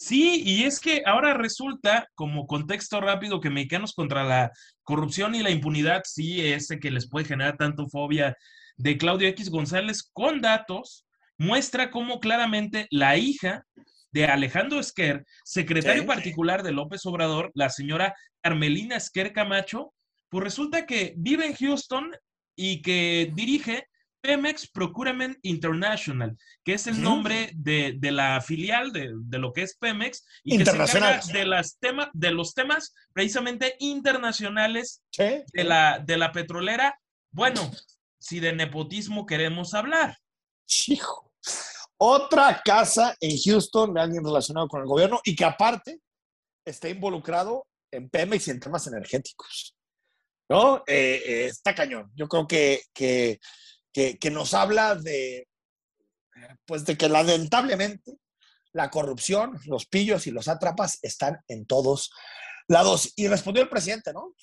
[0.00, 4.52] Sí, y es que ahora resulta, como contexto rápido, que Mexicanos contra la
[4.84, 8.36] corrupción y la impunidad, sí, ese que les puede generar tanto fobia
[8.76, 11.04] de Claudio X González, con datos,
[11.36, 13.64] muestra cómo claramente la hija
[14.12, 19.94] de Alejandro Esquer, secretario particular de López Obrador, la señora Carmelina Esquer Camacho,
[20.28, 22.12] pues resulta que vive en Houston
[22.54, 23.87] y que dirige
[24.20, 30.24] Pemex Procurement International, que es el nombre de, la filial de, lo que es Pemex
[30.44, 36.16] y que se encarga de, las tema, de los temas precisamente internacionales de, la, de
[36.16, 36.98] la petrolera.
[37.30, 37.70] Bueno,
[38.18, 40.18] si de nepotismo queremos hablar.
[40.86, 41.32] Hijo.
[41.96, 46.00] Otra casa en Houston de alguien relacionado con el gobierno y que aparte
[46.64, 49.74] está involucrado en Pemex y en temas energéticos.
[50.48, 50.78] ¿no?
[50.86, 52.10] Eh, eh, está cañón.
[52.14, 53.38] Yo creo que, que,
[54.18, 55.48] que, nos habla de,
[56.66, 58.16] pues de que lamentablemente
[58.72, 62.10] la corrupción, los pillos y los atrapas están en todos
[62.68, 63.12] lados.
[63.16, 64.34] Y respondió el presidente, ¿no?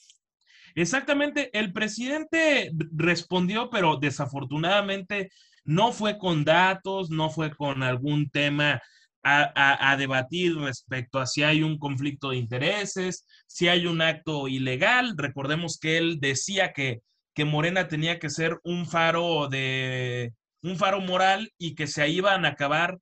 [0.75, 5.29] Exactamente, el presidente respondió, pero desafortunadamente
[5.63, 8.81] no fue con datos, no fue con algún tema
[9.27, 15.15] a, debatir respecto a si hay un conflicto de intereses, si hay un acto ilegal.
[15.17, 17.01] Recordemos que él decía que,
[17.35, 22.45] que Morena tenía que ser un faro de un faro moral y que se iban
[22.45, 22.97] a acabar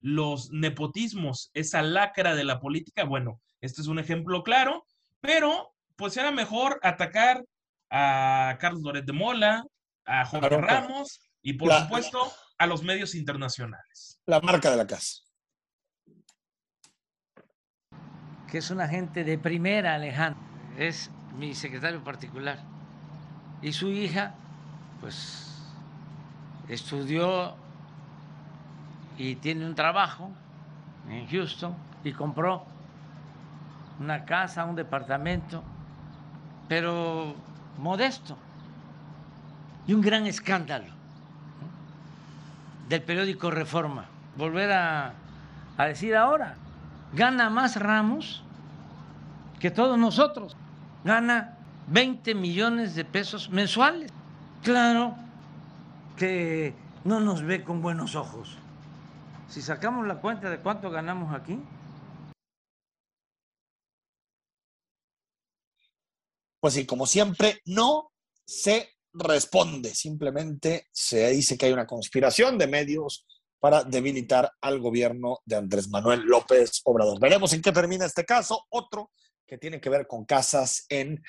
[0.00, 3.02] los nepotismos, esa lacra de la política.
[3.02, 4.86] Bueno, este es un ejemplo claro,
[5.20, 7.44] pero pues era mejor atacar
[7.90, 9.64] a Carlos Loret de Mola,
[10.04, 14.20] a Jorge Ramos y por supuesto a los medios internacionales.
[14.26, 15.22] La marca de la casa.
[18.48, 20.42] que es un agente de primera, Alejandro,
[20.78, 22.77] es mi secretario particular.
[23.62, 24.34] Y su hija,
[25.00, 25.62] pues,
[26.68, 27.54] estudió
[29.16, 30.30] y tiene un trabajo
[31.08, 32.64] en Houston y compró
[33.98, 35.62] una casa, un departamento,
[36.68, 37.34] pero
[37.78, 38.36] modesto.
[39.86, 40.92] Y un gran escándalo
[42.88, 44.04] del periódico Reforma.
[44.36, 45.14] Volver a,
[45.76, 46.54] a decir ahora
[47.12, 48.42] gana más Ramos
[49.58, 50.56] que todos nosotros.
[51.04, 51.57] Gana
[51.90, 54.10] 20 millones de pesos mensuales.
[54.62, 55.16] Claro
[56.16, 56.74] que
[57.04, 58.56] no nos ve con buenos ojos.
[59.48, 61.58] Si sacamos la cuenta de cuánto ganamos aquí.
[66.60, 68.10] Pues sí, como siempre, no
[68.44, 69.94] se responde.
[69.94, 73.26] Simplemente se dice que hay una conspiración de medios
[73.60, 77.18] para debilitar al gobierno de Andrés Manuel López Obrador.
[77.20, 78.66] Veremos en qué termina este caso.
[78.70, 79.10] Otro
[79.48, 81.22] que tiene que ver con casas en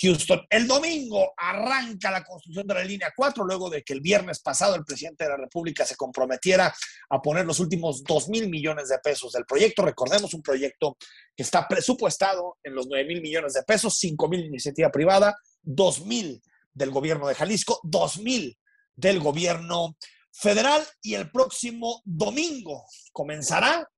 [0.00, 0.40] Houston.
[0.48, 4.74] El domingo arranca la construcción de la línea 4, luego de que el viernes pasado
[4.74, 6.74] el presidente de la República se comprometiera
[7.10, 9.84] a poner los últimos 2 mil millones de pesos del proyecto.
[9.84, 10.96] Recordemos un proyecto
[11.36, 16.06] que está presupuestado en los 9 mil millones de pesos, 5 mil iniciativa privada, 2
[16.06, 18.58] mil del gobierno de Jalisco, 2 mil
[18.96, 19.96] del gobierno
[20.32, 23.88] federal y el próximo domingo comenzará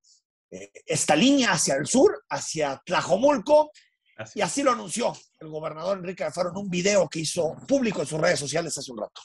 [0.50, 3.70] esta línea hacia el sur, hacia Tlajomulco,
[4.34, 8.06] y así lo anunció el gobernador Enrique Alfaro en un video que hizo público en
[8.06, 9.22] sus redes sociales hace un rato.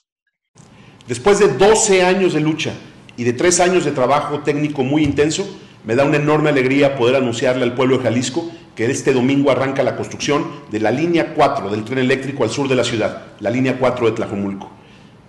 [1.07, 2.73] Después de 12 años de lucha
[3.17, 5.45] y de tres años de trabajo técnico muy intenso,
[5.83, 9.83] me da una enorme alegría poder anunciarle al pueblo de Jalisco que este domingo arranca
[9.83, 13.49] la construcción de la línea 4 del tren eléctrico al sur de la ciudad, la
[13.49, 14.69] línea 4 de Tlajomulco.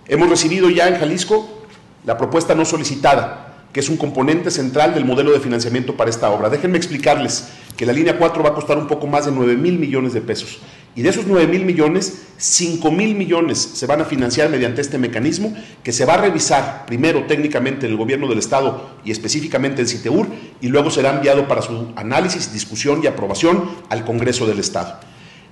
[0.07, 1.65] Hemos recibido ya en Jalisco
[2.05, 3.46] la propuesta no solicitada,
[3.77, 6.49] que es un componente central del modelo de financiamiento para esta obra.
[6.49, 9.77] Déjenme explicarles que la línea 4 va a costar un poco más de 9 mil
[9.77, 10.57] millones de pesos.
[10.95, 14.97] Y de esos 9 mil millones, 5 mil millones se van a financiar mediante este
[14.97, 19.83] mecanismo que se va a revisar primero técnicamente en el gobierno del Estado y específicamente
[19.83, 20.25] en CITEUR
[20.59, 25.01] y luego será enviado para su análisis, discusión y aprobación al Congreso del Estado.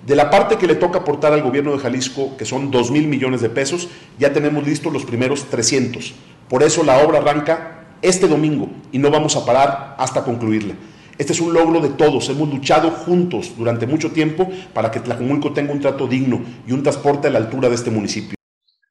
[0.03, 3.07] De la parte que le toca aportar al gobierno de Jalisco, que son 2 mil
[3.07, 6.15] millones de pesos, ya tenemos listos los primeros 300.
[6.49, 7.74] Por eso la obra arranca
[8.07, 10.75] este domingo y no vamos a parar hasta concluirla.
[11.17, 12.27] Este es un logro de todos.
[12.29, 16.83] Hemos luchado juntos durante mucho tiempo para que Tlajumulco tenga un trato digno y un
[16.83, 18.35] transporte a la altura de este municipio.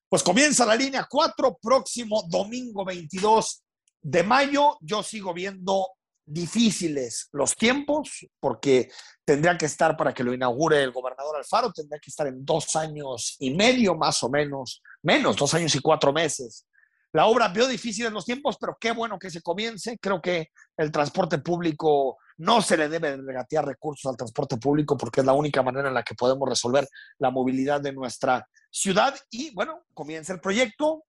[0.08, 3.62] Pues comienza la línea 4, próximo domingo 22
[4.00, 4.78] de mayo.
[4.80, 5.88] Yo sigo viendo
[6.26, 8.90] difíciles los tiempos porque
[9.24, 12.74] tendría que estar para que lo inaugure el gobernador Alfaro, tendría que estar en dos
[12.76, 16.66] años y medio más o menos, menos, dos años y cuatro meses.
[17.14, 19.96] La obra vio difícil en los tiempos, pero qué bueno que se comience.
[20.00, 25.20] Creo que el transporte público no se le debe regatear recursos al transporte público porque
[25.20, 29.14] es la única manera en la que podemos resolver la movilidad de nuestra ciudad.
[29.30, 31.04] Y bueno, comienza el proyecto.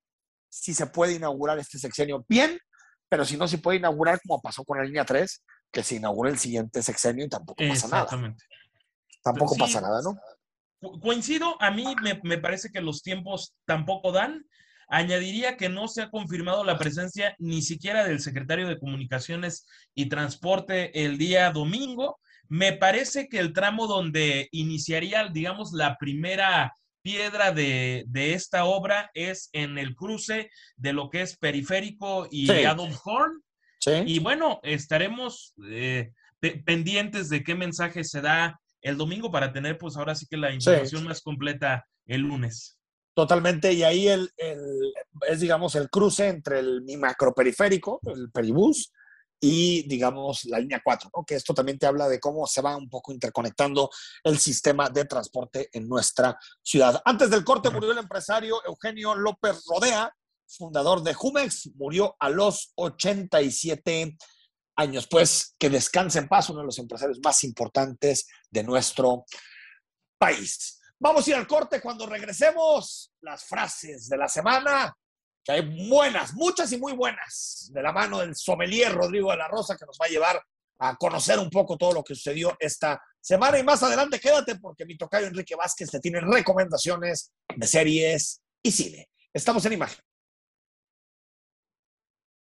[0.48, 2.60] Si se puede inaugurar este sexenio, bien,
[3.10, 6.30] pero si no se puede inaugurar como pasó con la línea 3, que se inaugure
[6.30, 8.36] el siguiente sexenio y tampoco pasa nada.
[9.24, 10.20] Tampoco pasa nada, ¿no?
[11.02, 14.46] Coincido, a mí me, me parece que los tiempos tampoco dan.
[14.88, 20.08] Añadiría que no se ha confirmado la presencia ni siquiera del secretario de Comunicaciones y
[20.08, 22.20] Transporte el día domingo.
[22.48, 29.50] Me parece que el tramo donde iniciaría, digamos, la primera piedra de, esta obra es
[29.54, 33.44] en el cruce de lo que es Periférico y Adolf Horn.
[34.08, 36.12] Y bueno, estaremos eh,
[36.66, 40.54] pendientes de qué mensaje se da el domingo para tener, pues ahora sí que la
[40.54, 42.80] información más completa el lunes.
[43.16, 48.92] Totalmente, y ahí el, es, digamos, el cruce entre el mi macroperiférico, el peribús,
[49.40, 51.24] y, digamos, la línea 4, ¿no?
[51.24, 53.90] que esto también te habla de cómo se va un poco interconectando
[54.24, 57.02] el sistema de transporte en nuestra ciudad.
[57.06, 60.14] Antes del corte murió el empresario Eugenio López Rodea,
[60.48, 64.18] fundador de Jumex, murió a los 87
[64.76, 65.08] años.
[65.08, 69.26] Pues que descanse en paz, uno de los empresarios más importantes de nuestro
[70.18, 70.82] país.
[71.00, 73.12] Vamos a ir al corte cuando regresemos.
[73.22, 74.96] Las frases de la semana,
[75.44, 79.48] que hay buenas, muchas y muy buenas, de la mano del sommelier Rodrigo de la
[79.48, 80.44] Rosa, que nos va a llevar
[80.80, 83.60] a conocer un poco todo lo que sucedió esta semana.
[83.60, 88.72] Y más adelante, quédate porque mi tocayo Enrique Vázquez te tiene recomendaciones de series y
[88.72, 89.10] cine.
[89.34, 90.00] Estamos en imagen.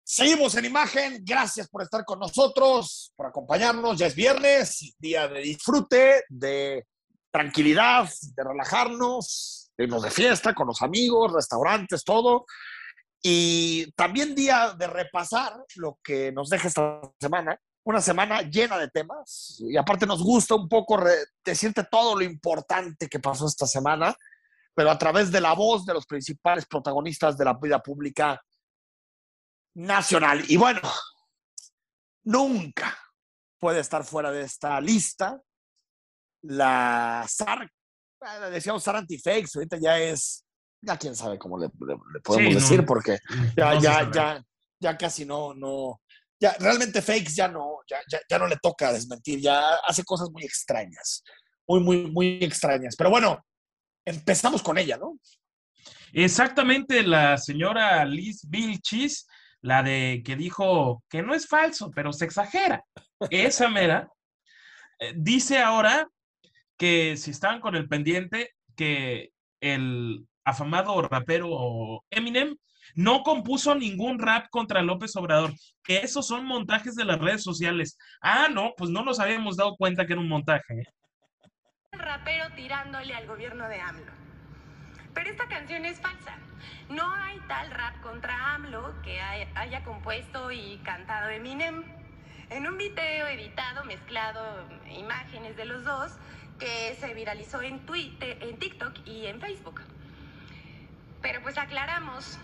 [0.03, 1.21] Seguimos en imagen.
[1.25, 3.97] Gracias por estar con nosotros, por acompañarnos.
[3.97, 6.85] Ya es viernes, día de disfrute, de
[7.37, 12.47] tranquilidad, de relajarnos, de irnos de fiesta con los amigos, restaurantes, todo.
[13.21, 18.89] Y también día de repasar lo que nos deja esta semana, una semana llena de
[18.89, 19.57] temas.
[19.59, 20.99] Y aparte nos gusta un poco
[21.45, 24.15] decirte todo lo importante que pasó esta semana,
[24.73, 28.41] pero a través de la voz de los principales protagonistas de la vida pública
[29.75, 30.43] nacional.
[30.47, 30.81] Y bueno,
[32.23, 32.97] nunca
[33.59, 35.39] puede estar fuera de esta lista
[36.43, 37.69] la SAR,
[38.21, 40.45] ah, decíamos SAR antifakes, ahorita ya es,
[40.81, 41.69] ya quién sabe cómo le,
[42.23, 43.17] podemos decir, porque
[43.55, 44.43] ya, ya, ya,
[44.79, 46.01] ya casi no, no,
[46.39, 50.29] ya realmente fakes ya no, ya, ya, ya no le toca desmentir, ya hace cosas
[50.31, 51.23] muy extrañas,
[51.67, 52.95] muy, muy, muy extrañas.
[52.95, 53.43] Pero bueno,
[54.05, 55.17] empezamos con ella, ¿no?
[56.13, 59.27] Exactamente, la señora Liz Vilchis,
[59.61, 62.83] la de que dijo que no es falso, pero se exagera.
[63.29, 64.07] Esa mera,
[64.99, 66.07] eh, dice ahora
[66.77, 72.55] que si estaban con el pendiente, que el afamado rapero Eminem
[72.95, 75.51] no compuso ningún rap contra López Obrador,
[75.83, 77.97] que esos son montajes de las redes sociales.
[78.21, 80.73] Ah, no, pues no nos habíamos dado cuenta que era un montaje.
[80.73, 80.85] ¿eh?
[81.91, 84.11] Rapero tirándole al gobierno de AMLO.
[85.13, 86.37] Pero esta canción es falsa.
[86.89, 91.83] No hay tal rap contra AMLO que haya compuesto y cantado Eminem.
[92.49, 96.13] En un video editado, mezclado imágenes de los dos,
[96.57, 99.81] que se viralizó en Twitter, en TikTok y en Facebook.
[101.21, 102.37] Pero pues aclaramos,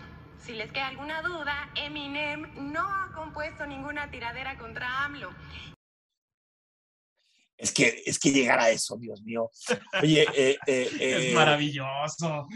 [0.44, 5.30] si les queda alguna duda, Eminem no ha compuesto ninguna tiradera contra AMLO.
[7.56, 9.50] Es que, es que llegar a eso, Dios mío.
[10.02, 12.46] Oye, eh, eh, es eh, maravilloso.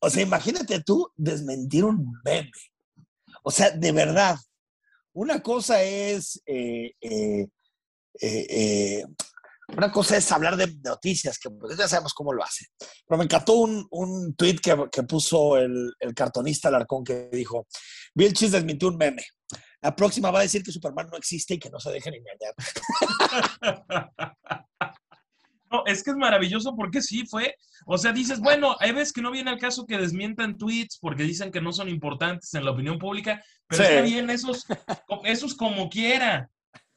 [0.00, 2.50] O sea, imagínate tú desmentir un meme.
[3.42, 4.36] O sea, de verdad,
[5.12, 6.42] una cosa es
[9.68, 12.66] una cosa es hablar de noticias, que pues, ya sabemos cómo lo hace.
[13.06, 17.66] Pero me encantó un, un tweet que, que puso el, el, cartonista Alarcón que dijo,
[18.14, 19.24] Bill Chis desmintió un meme.
[19.80, 22.54] La próxima va a decir que Superman no existe y que no se dejen engañar.
[25.70, 27.56] No, es que es maravilloso porque sí fue,
[27.86, 31.24] o sea, dices, bueno, hay veces que no viene al caso que desmientan tweets porque
[31.24, 34.66] dicen que no son importantes en la opinión pública, pero está bien esos,
[35.24, 36.48] esos como quiera.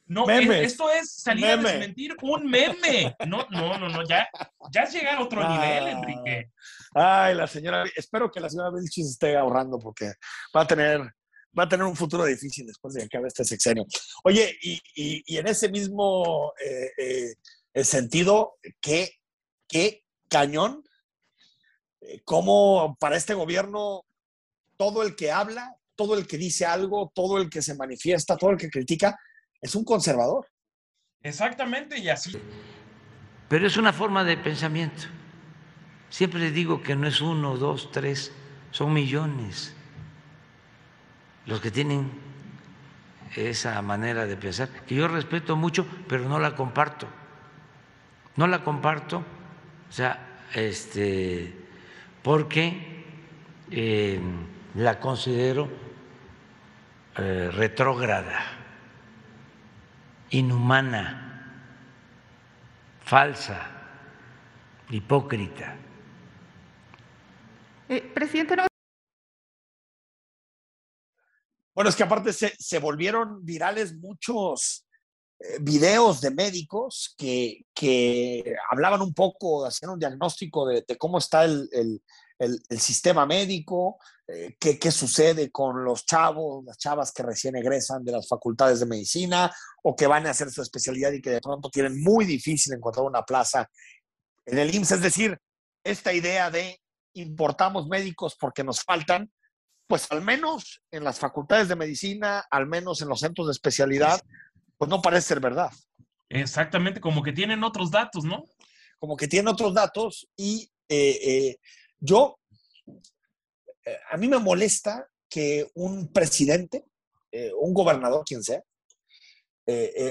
[0.08, 3.16] No, esto es salir a desmentir un meme.
[3.28, 4.28] No, no, no, no, ya,
[4.72, 6.52] ya es llegar a otro nivel, Enrique.
[6.94, 10.14] Ay, la señora, espero que la señora Vilchis esté ahorrando porque
[10.56, 11.02] va a tener,
[11.58, 13.86] va a tener un futuro difícil después de que acabe este sexenio.
[14.24, 17.36] Oye, y, y, en ese mismo eh,
[17.74, 19.12] eh, sentido que,
[19.68, 20.84] qué cañón,
[22.02, 24.06] eh, como para este gobierno
[24.78, 28.52] todo el que habla, todo el que dice algo, todo el que se manifiesta, todo
[28.52, 29.20] el que critica,
[29.62, 30.48] es un conservador.
[31.22, 32.38] Exactamente, y así.
[33.50, 35.04] Pero es una forma de pensamiento.
[36.10, 38.32] Siempre digo que no es uno, dos, tres,
[38.72, 39.74] son millones
[41.48, 42.12] los que tienen
[43.36, 47.08] esa manera de pensar, que yo respeto mucho, pero no la comparto.
[48.36, 51.54] No la comparto, o sea, este,
[52.22, 53.06] porque
[53.72, 54.20] eh,
[54.76, 55.70] la considero
[57.18, 58.40] eh, retrógrada,
[60.30, 61.24] inhumana,
[63.02, 63.70] falsa,
[64.90, 65.76] hipócrita.
[67.90, 68.66] Eh, presidente, no...
[71.74, 74.87] Bueno, es que aparte se, se volvieron virales muchos
[75.62, 81.70] videos de médicos que, que, hablaban un poco, hacían un diagnóstico de, cómo está el,
[81.72, 82.02] el,
[82.40, 88.04] el, sistema médico, eh, qué, qué, sucede con los chavos, las chavas que recién egresan
[88.04, 91.42] de las facultades de medicina o que van a hacer su especialidad y que de
[91.42, 93.70] pronto tienen muy difícil encontrar una plaza
[94.46, 94.92] en el IMSS.
[94.92, 95.40] Es decir,
[95.84, 96.80] esta idea de
[97.14, 99.32] importamos médicos porque nos faltan,
[99.88, 104.22] pues al menos en las facultades de medicina, al menos en los centros de especialidad,
[104.78, 105.72] pues no parece ser verdad.
[106.30, 108.44] Exactamente, como que tienen otros datos, ¿no?
[109.00, 111.58] Como que tienen otros datos y eh, eh,
[112.00, 112.40] yo,
[113.86, 116.86] eh, a mí me molesta que un presidente,
[117.60, 118.64] un gobernador, quien sea,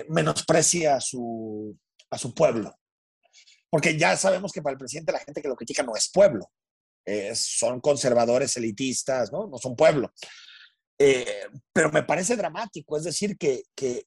[0.08, 1.76] menosprecie a su,
[2.08, 2.72] a su pueblo.
[3.68, 6.52] Porque ya sabemos que para el presidente la gente que lo critica no es pueblo,
[7.34, 9.48] son conservadores elitistas, ¿no?
[9.48, 10.12] No son pueblo.
[10.98, 14.06] Eh, pero me parece dramático, es decir, que, que,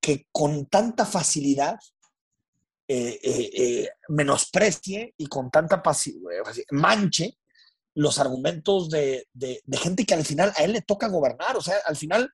[0.00, 1.78] que, con tanta facilidad
[2.88, 5.80] eh, eh, menosprecie y con tanta
[6.72, 7.38] manche
[7.94, 11.56] los argumentos de, de, gente que al final a él le toca gobernar.
[11.56, 12.28] O sea, al final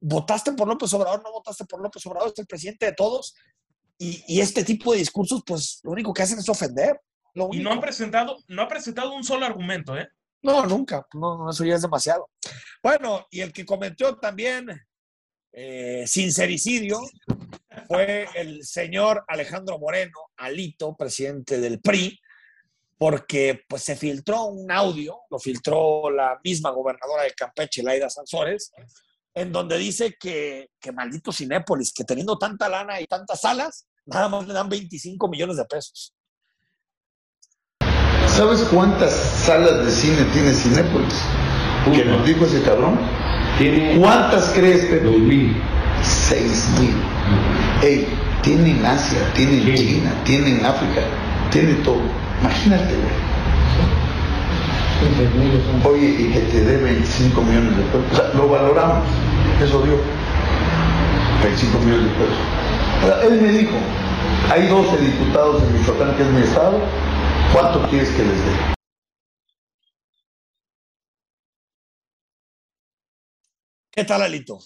[0.00, 3.36] votaste por López Obrador, no votaste por López Obrador, es el presidente de todos.
[3.96, 7.00] Y, y este tipo de discursos, pues lo único que hacen es ofender.
[7.52, 10.08] y no han presentado, no ha presentado un solo argumento, ¿eh?
[10.44, 11.06] No, nunca.
[11.14, 12.30] No, eso ya es demasiado.
[12.82, 14.68] Bueno, y el que cometió también
[15.52, 17.00] eh, sincericidio
[17.88, 22.20] fue el señor Alejandro Moreno, Alito, presidente del PRI,
[22.98, 28.70] porque pues se filtró un audio, lo filtró la misma gobernadora de Campeche, Laida Sansores,
[29.32, 34.46] en donde dice que, maldito Cinépolis, que teniendo tanta lana y tantas salas, nada más
[34.46, 36.14] le dan 25 millones de pesos.
[38.36, 41.22] ¿Sabes cuántas salas de cine tiene Cinépolis?
[41.92, 42.98] ¿Qué nos dijo ese cabrón?
[44.00, 44.98] ¿Cuántas crees, que?
[44.98, 45.56] Dos mil.
[46.02, 46.94] Seis mil.
[47.82, 48.08] Ey,
[48.42, 51.02] tiene en Asia, tiene en China, tiene en África,
[51.50, 52.00] tiene todo.
[52.40, 53.24] Imagínate, güey.
[55.84, 58.12] Oye, y que te dé 25 millones de pesos.
[58.12, 59.04] O sea, lo valoramos.
[59.62, 59.94] Eso dio.
[61.42, 63.30] 25 millones de pesos.
[63.30, 63.76] él me dijo,
[64.50, 66.80] hay 12 diputados en Michoacán, que es mi estado,
[67.54, 68.52] ¿Cuánto quieres que les dé?
[73.92, 74.58] ¿Qué tal, Alito?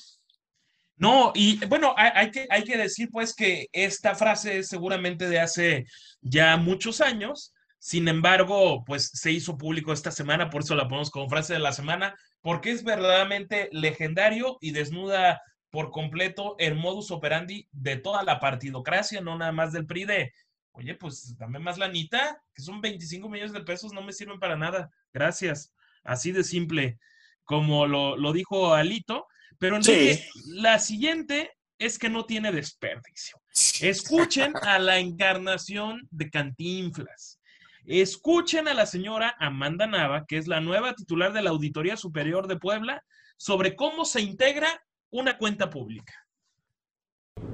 [0.96, 5.38] No, y bueno, hay, que, hay que decir pues que esta frase es seguramente de
[5.38, 5.84] hace
[6.22, 11.10] ya muchos años, sin embargo, pues se hizo público esta semana, por eso la ponemos
[11.10, 17.10] como frase de la semana, porque es verdaderamente legendario y desnuda por completo el modus
[17.10, 20.32] operandi de toda la partidocracia, no nada más del PRI de
[20.78, 24.56] oye, pues dame más lanita, que son 25 millones de pesos, no me sirven para
[24.56, 24.90] nada.
[25.12, 25.74] Gracias.
[26.04, 26.98] Así de simple,
[27.44, 29.26] como lo, dijo Alito.
[29.58, 33.40] Pero Enrique, la siguiente es que no tiene desperdicio.
[33.80, 37.40] Escuchen a la encarnación de Cantinflas.
[37.84, 42.46] Escuchen a la señora Amanda Nava, que es la nueva titular de la Auditoría Superior
[42.46, 43.02] de Puebla,
[43.36, 44.68] sobre cómo se integra
[45.10, 46.14] una cuenta pública.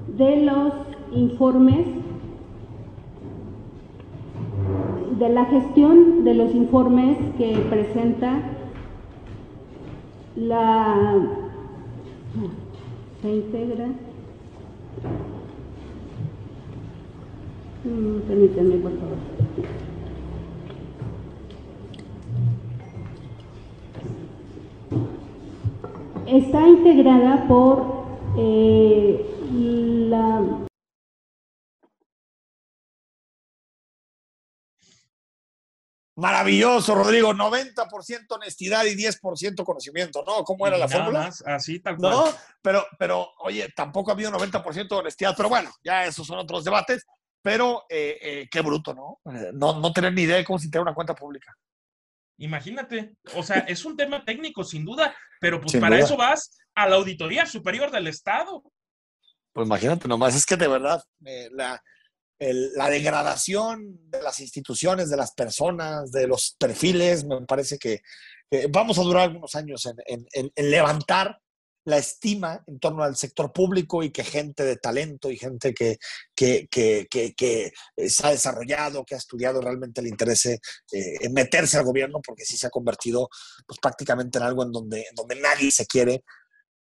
[0.08, 1.86] De los informes
[5.18, 8.40] de la gestión de los informes que presenta
[10.36, 10.96] la
[13.22, 13.86] se integra.
[17.84, 19.18] Mm, permítanme por favor.
[26.26, 27.84] Está integrada por
[28.36, 29.24] eh,
[30.10, 30.42] la
[36.16, 37.32] Maravilloso, Rodrigo.
[37.32, 40.44] 90% honestidad y 10% conocimiento, ¿no?
[40.44, 41.32] ¿Cómo era la fórmula?
[41.46, 42.12] así, tal cual.
[42.12, 42.24] No,
[42.62, 46.64] pero, pero, oye, tampoco ha habido 90% de honestidad, pero bueno, ya esos son otros
[46.64, 47.04] debates.
[47.42, 49.20] Pero eh, eh, qué bruto, ¿no?
[49.30, 49.78] Eh, ¿no?
[49.78, 51.54] No tener ni idea de cómo se integra una cuenta pública.
[52.38, 56.88] Imagínate, o sea, es un tema técnico, sin duda, pero pues para eso vas a
[56.88, 58.62] la Auditoría Superior del Estado.
[59.52, 61.04] Pues imagínate nomás, es que de verdad,
[61.52, 61.80] la,
[62.38, 68.00] la degradación de las instituciones, de las personas, de los perfiles, me parece que,
[68.70, 71.38] vamos a durar algunos años en, levantar
[71.86, 75.98] la estima en torno al sector público y que gente de talento y gente que,
[76.34, 77.72] que,
[78.08, 80.60] se ha desarrollado, que ha estudiado realmente le interese
[80.92, 83.28] eh, en meterse al gobierno, porque sí se ha convertido
[83.66, 86.24] pues, prácticamente en algo en donde, donde nadie se quiere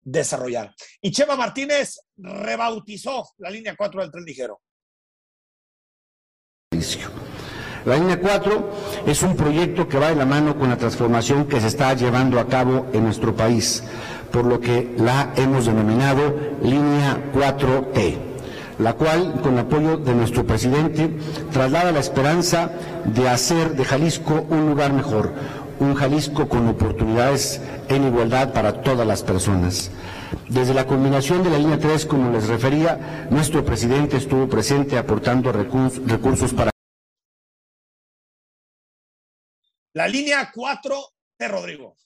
[0.03, 0.75] desarrollar.
[1.01, 4.61] Y Chema Martínez rebautizó la línea 4 del tren ligero.
[7.85, 8.71] La línea 4
[9.07, 12.39] es un proyecto que va de la mano con la transformación que se está llevando
[12.39, 13.83] a cabo en nuestro país,
[14.31, 18.17] por lo que la hemos denominado línea 4T,
[18.79, 21.11] la cual, con apoyo de nuestro presidente,
[21.53, 22.71] traslada la esperanza
[23.05, 25.33] de hacer de Jalisco un lugar mejor,
[25.81, 29.91] un Jalisco con oportunidades en igualdad para todas las personas.
[30.49, 35.53] Desde la culminación de la línea 3, como les refería, nuestro presidente estuvo presente aportando
[35.53, 36.71] recursos para...
[39.95, 40.97] La línea 4
[41.39, 41.97] de Rodrigo.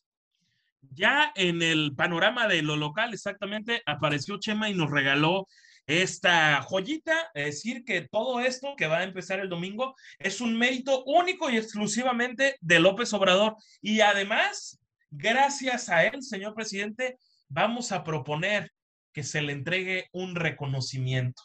[0.92, 5.46] Ya en el panorama de lo local, exactamente, apareció Chema y nos regaló
[5.86, 10.58] esta joyita, es decir, que todo esto que va a empezar el domingo es un
[10.58, 13.56] mérito único y exclusivamente de López Obrador.
[13.80, 17.18] Y además, gracias a él, señor presidente,
[17.48, 18.72] vamos a proponer
[19.12, 21.42] que se le entregue un reconocimiento.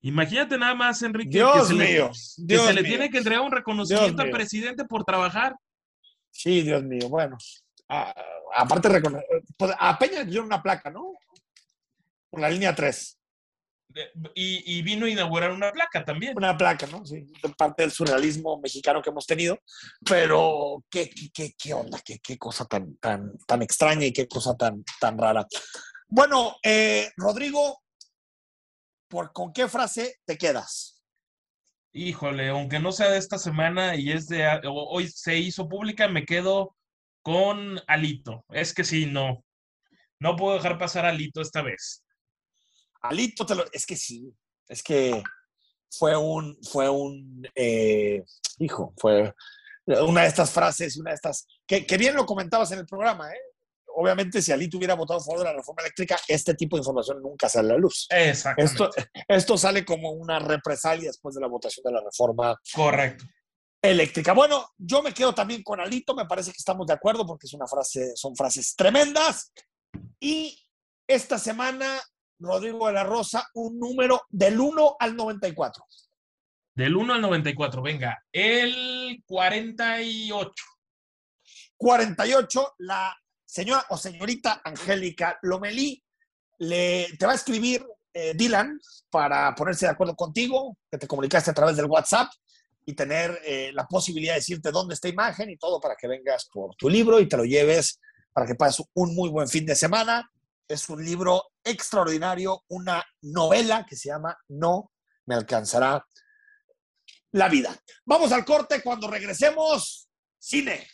[0.00, 3.52] Imagínate nada más, Enrique, Dios que se mío, le, se le tiene que entregar un
[3.52, 5.54] reconocimiento al presidente por trabajar.
[6.30, 7.36] Sí, Dios mío, bueno.
[8.56, 8.88] aparte,
[9.56, 11.12] pues, a Peña le dieron una placa, ¿no?
[12.30, 13.18] Por la línea 3.
[14.34, 16.36] Y, vino a inaugurar una placa también.
[16.36, 17.04] Una placa, ¿no?
[17.04, 17.26] Sí,
[17.56, 19.58] parte del surrealismo mexicano que hemos tenido.
[20.04, 24.56] Pero qué, qué, qué onda, qué, qué, cosa tan, tan, tan extraña y qué cosa
[24.56, 25.46] tan, tan rara.
[26.08, 27.82] Bueno, eh, Rodrigo,
[29.08, 31.02] ¿por, ¿con qué frase te quedas?
[31.94, 36.24] Híjole, aunque no sea de esta semana y es de hoy se hizo pública, me
[36.24, 36.74] quedo
[37.22, 38.44] con Alito.
[38.48, 39.44] Es que sí, no.
[40.18, 42.04] No puedo dejar pasar Alito esta vez.
[43.02, 43.64] Alito te lo.
[43.72, 44.32] Es que sí,
[44.68, 45.22] es que
[45.90, 46.58] fue un.
[46.62, 47.48] Fue un.
[47.54, 48.24] Eh,
[48.58, 49.34] hijo, fue
[49.86, 51.46] una de estas frases, una de estas.
[51.66, 53.40] Que, bien lo comentabas en el programa, ¿eh?
[53.94, 57.20] Obviamente, si Alito hubiera votado a favor de la reforma eléctrica, este tipo de información
[57.20, 58.06] nunca sale a la luz.
[58.08, 58.72] Exactamente.
[58.72, 58.90] Esto,
[59.28, 62.58] esto sale como una represalia después de la votación de la reforma.
[62.74, 63.24] Correcto
[63.82, 64.32] eléctrica.
[64.32, 67.52] Bueno, yo me quedo también con Alito, me parece que estamos de acuerdo porque es
[67.52, 69.52] una frase, son frases tremendas.
[70.20, 70.56] Y
[71.06, 72.00] esta semana
[72.42, 75.84] Rodrigo de la Rosa, un número del 1 al 94.
[76.74, 80.52] Del 1 al 94, venga, el 48.
[81.76, 83.14] 48, la
[83.44, 86.02] señora o señorita Angélica Lomelí
[86.58, 87.84] le, te va a escribir
[88.14, 88.78] eh, Dylan
[89.10, 92.30] para ponerse de acuerdo contigo, que te comunicaste a través del WhatsApp
[92.86, 96.48] y tener eh, la posibilidad de decirte dónde está imagen y todo para que vengas
[96.52, 98.00] por tu libro y te lo lleves
[98.32, 100.30] para que pases un muy buen fin de semana.
[100.68, 104.90] Es un libro extraordinario, una novela que se llama No
[105.26, 106.04] me alcanzará
[107.32, 107.76] la vida.
[108.04, 110.08] Vamos al corte cuando regresemos.
[110.38, 110.86] Cine.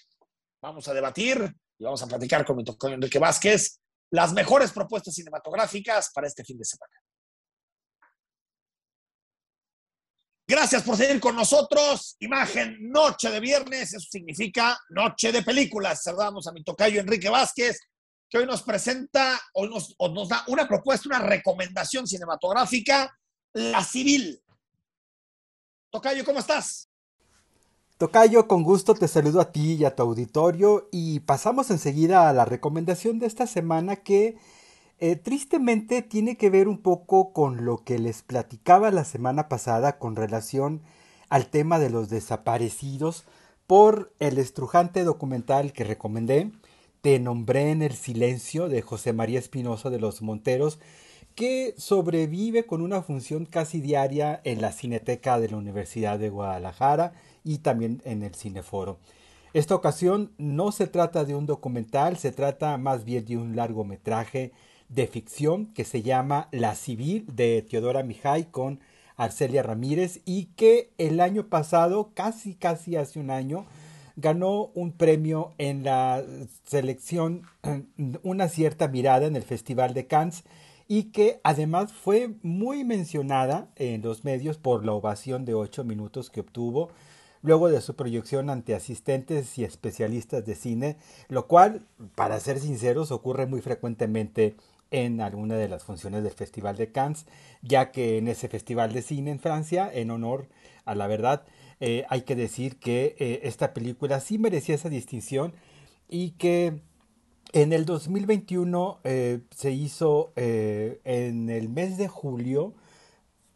[0.61, 5.15] Vamos a debatir y vamos a platicar con mi doctor Enrique Vázquez las mejores propuestas
[5.15, 6.93] cinematográficas para este fin de semana.
[10.51, 12.17] Gracias por seguir con nosotros.
[12.21, 16.03] Imagen Noche de Viernes, eso significa Noche de Películas.
[16.03, 17.79] Saludamos a mi tocayo Enrique Vázquez,
[18.29, 23.19] que hoy nos presenta, hoy nos, nos da una propuesta, una recomendación cinematográfica,
[23.53, 24.43] La Civil.
[25.91, 26.89] Tocayo, ¿cómo estás?
[27.97, 32.33] Tocayo, con gusto te saludo a ti y a tu auditorio y pasamos enseguida a
[32.33, 34.37] la recomendación de esta semana que
[35.01, 39.97] Eh, tristemente tiene que ver un poco con lo que les platicaba la semana pasada
[39.97, 40.83] con relación
[41.29, 43.23] al tema de los desaparecidos
[43.69, 46.51] por el estrujante documental que recomendé,
[47.01, 50.81] Te nombré en el silencio de José María Espinosa de los Monteros,
[51.37, 57.13] que sobrevive con una función casi diaria en la Cineteca de la Universidad de Guadalajara
[57.45, 58.99] y también en el Cineforo.
[59.53, 64.51] Esta ocasión no se trata de un documental, se trata más bien de un largometraje
[64.89, 68.81] de ficción que se llama La Civil de Teodora Mijay con
[69.17, 73.67] Arcelia Ramírez y que el año pasado, casi casi hace un año,
[74.19, 76.25] ganó un premio en la
[76.65, 77.43] selección
[78.23, 80.45] Una cierta mirada en el Festival de Cannes
[80.89, 86.31] y que además fue muy mencionada en los medios por la ovación de ocho minutos
[86.31, 86.91] que obtuvo
[87.43, 90.97] luego de su proyección ante asistentes y especialistas de cine,
[91.29, 94.57] lo cual, para ser sinceros, ocurre muy frecuentemente
[94.91, 97.27] en alguna de las funciones del Festival de Cannes,
[97.63, 100.49] ya que en ese Festival de Cine en Francia, en honor
[100.85, 101.45] a la verdad,
[101.81, 105.55] eh, hay que decir que eh, esta película sí merecía esa distinción
[106.09, 106.83] y que
[107.53, 112.75] en el 2021 eh, se hizo en el mes de julio,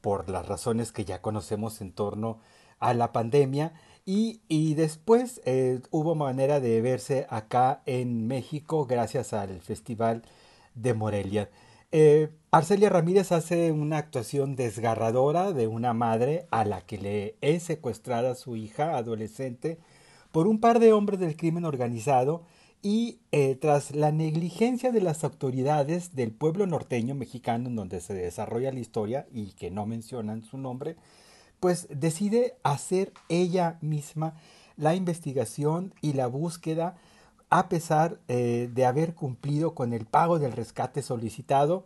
[0.01, 2.41] por las razones que ya conocemos en torno
[2.79, 3.73] a la pandemia,
[4.05, 5.41] y, y después
[5.91, 10.23] hubo manera de verse acá en México gracias al Festival
[10.75, 11.51] de Morelia.
[11.95, 17.65] Eh, Arcelia Ramírez hace una actuación desgarradora de una madre a la que le es
[17.65, 19.79] secuestrada su hija adolescente
[20.33, 22.45] por un par de hombres del crimen organizado
[22.81, 28.15] y eh, tras la negligencia de las autoridades del pueblo norteño mexicano en donde se
[28.15, 30.97] desarrolla la historia y que no mencionan su nombre,
[31.61, 34.35] pues decide hacer ella misma
[34.79, 36.97] la investigación y la búsqueda
[37.53, 41.85] a pesar eh, de haber cumplido con el pago del rescate solicitado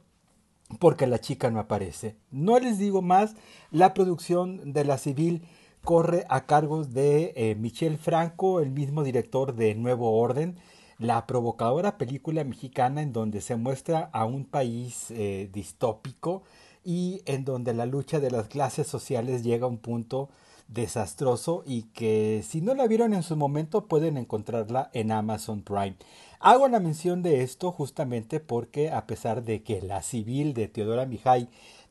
[0.79, 2.15] porque la chica no aparece.
[2.31, 3.35] No les digo más,
[3.73, 5.43] la producción de la civil
[5.83, 10.57] corre a cargo de eh, Michel Franco, el mismo director de Nuevo Orden,
[10.99, 16.45] la provocadora película mexicana en donde se muestra a un país eh, distópico
[16.85, 20.29] y en donde la lucha de las clases sociales llega a un punto
[20.69, 25.97] desastroso y que si no la vieron en su momento pueden encontrarla en Amazon Prime.
[26.41, 31.07] Hago la mención de esto justamente porque a pesar de que la civil de Teodora
[31.07, 31.49] Mijay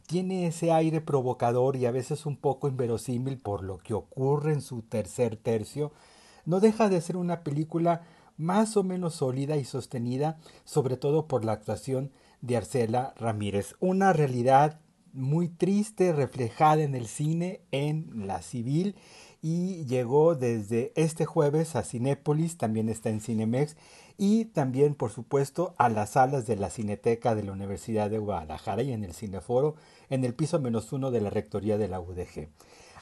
[0.07, 4.61] tiene ese aire provocador y a veces un poco inverosímil por lo que ocurre en
[4.61, 5.91] su tercer tercio,
[6.45, 8.03] no deja de ser una película
[8.38, 12.11] más o menos sólida y sostenida, sobre todo por la actuación
[12.41, 13.76] de Arcela Ramírez.
[13.80, 14.80] Una realidad
[15.16, 18.95] muy triste reflejada en el cine, en la civil
[19.41, 23.78] y llegó desde este jueves a Cinépolis, también está en Cinemex
[24.18, 28.82] y también por supuesto a las salas de la Cineteca de la Universidad de Guadalajara
[28.82, 29.76] y en el Cineforo
[30.09, 32.49] en el piso menos uno de la Rectoría de la UDG.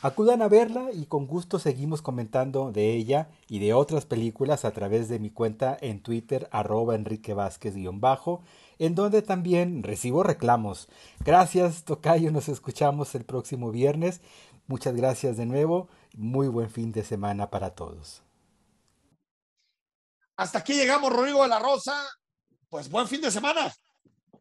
[0.01, 4.71] Acudan a verla y con gusto seguimos comentando de ella y de otras películas a
[4.71, 8.41] través de mi cuenta en Twitter arroba Enrique Vázquez-bajo
[8.85, 10.89] en donde también recibo reclamos.
[11.19, 14.19] Gracias, Tocayo, nos escuchamos el próximo viernes.
[14.67, 15.87] Muchas gracias de nuevo.
[16.15, 18.23] Muy buen fin de semana para todos.
[20.35, 21.93] Hasta aquí llegamos, Rodrigo de la Rosa.
[22.67, 23.73] Pues buen fin de semana.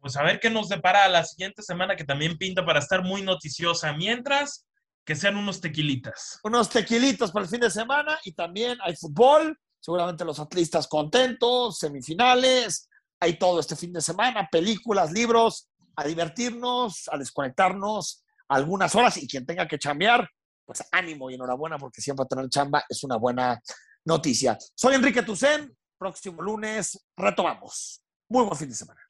[0.01, 3.21] Pues a ver qué nos depara la siguiente semana, que también pinta para estar muy
[3.21, 3.93] noticiosa.
[3.93, 4.65] Mientras,
[5.05, 6.41] que sean unos tequilitas.
[6.43, 9.57] Unos tequilitos para el fin de semana y también hay fútbol.
[9.79, 12.89] Seguramente los atletas contentos, semifinales,
[13.23, 19.27] hay todo este fin de semana, películas, libros, a divertirnos, a desconectarnos algunas horas y
[19.27, 20.29] quien tenga que chambear,
[20.65, 23.61] pues ánimo y enhorabuena porque siempre tener chamba es una buena
[24.03, 24.57] noticia.
[24.75, 28.03] Soy Enrique Tucen, próximo lunes retomamos.
[28.27, 29.02] Muy buen fin de semana.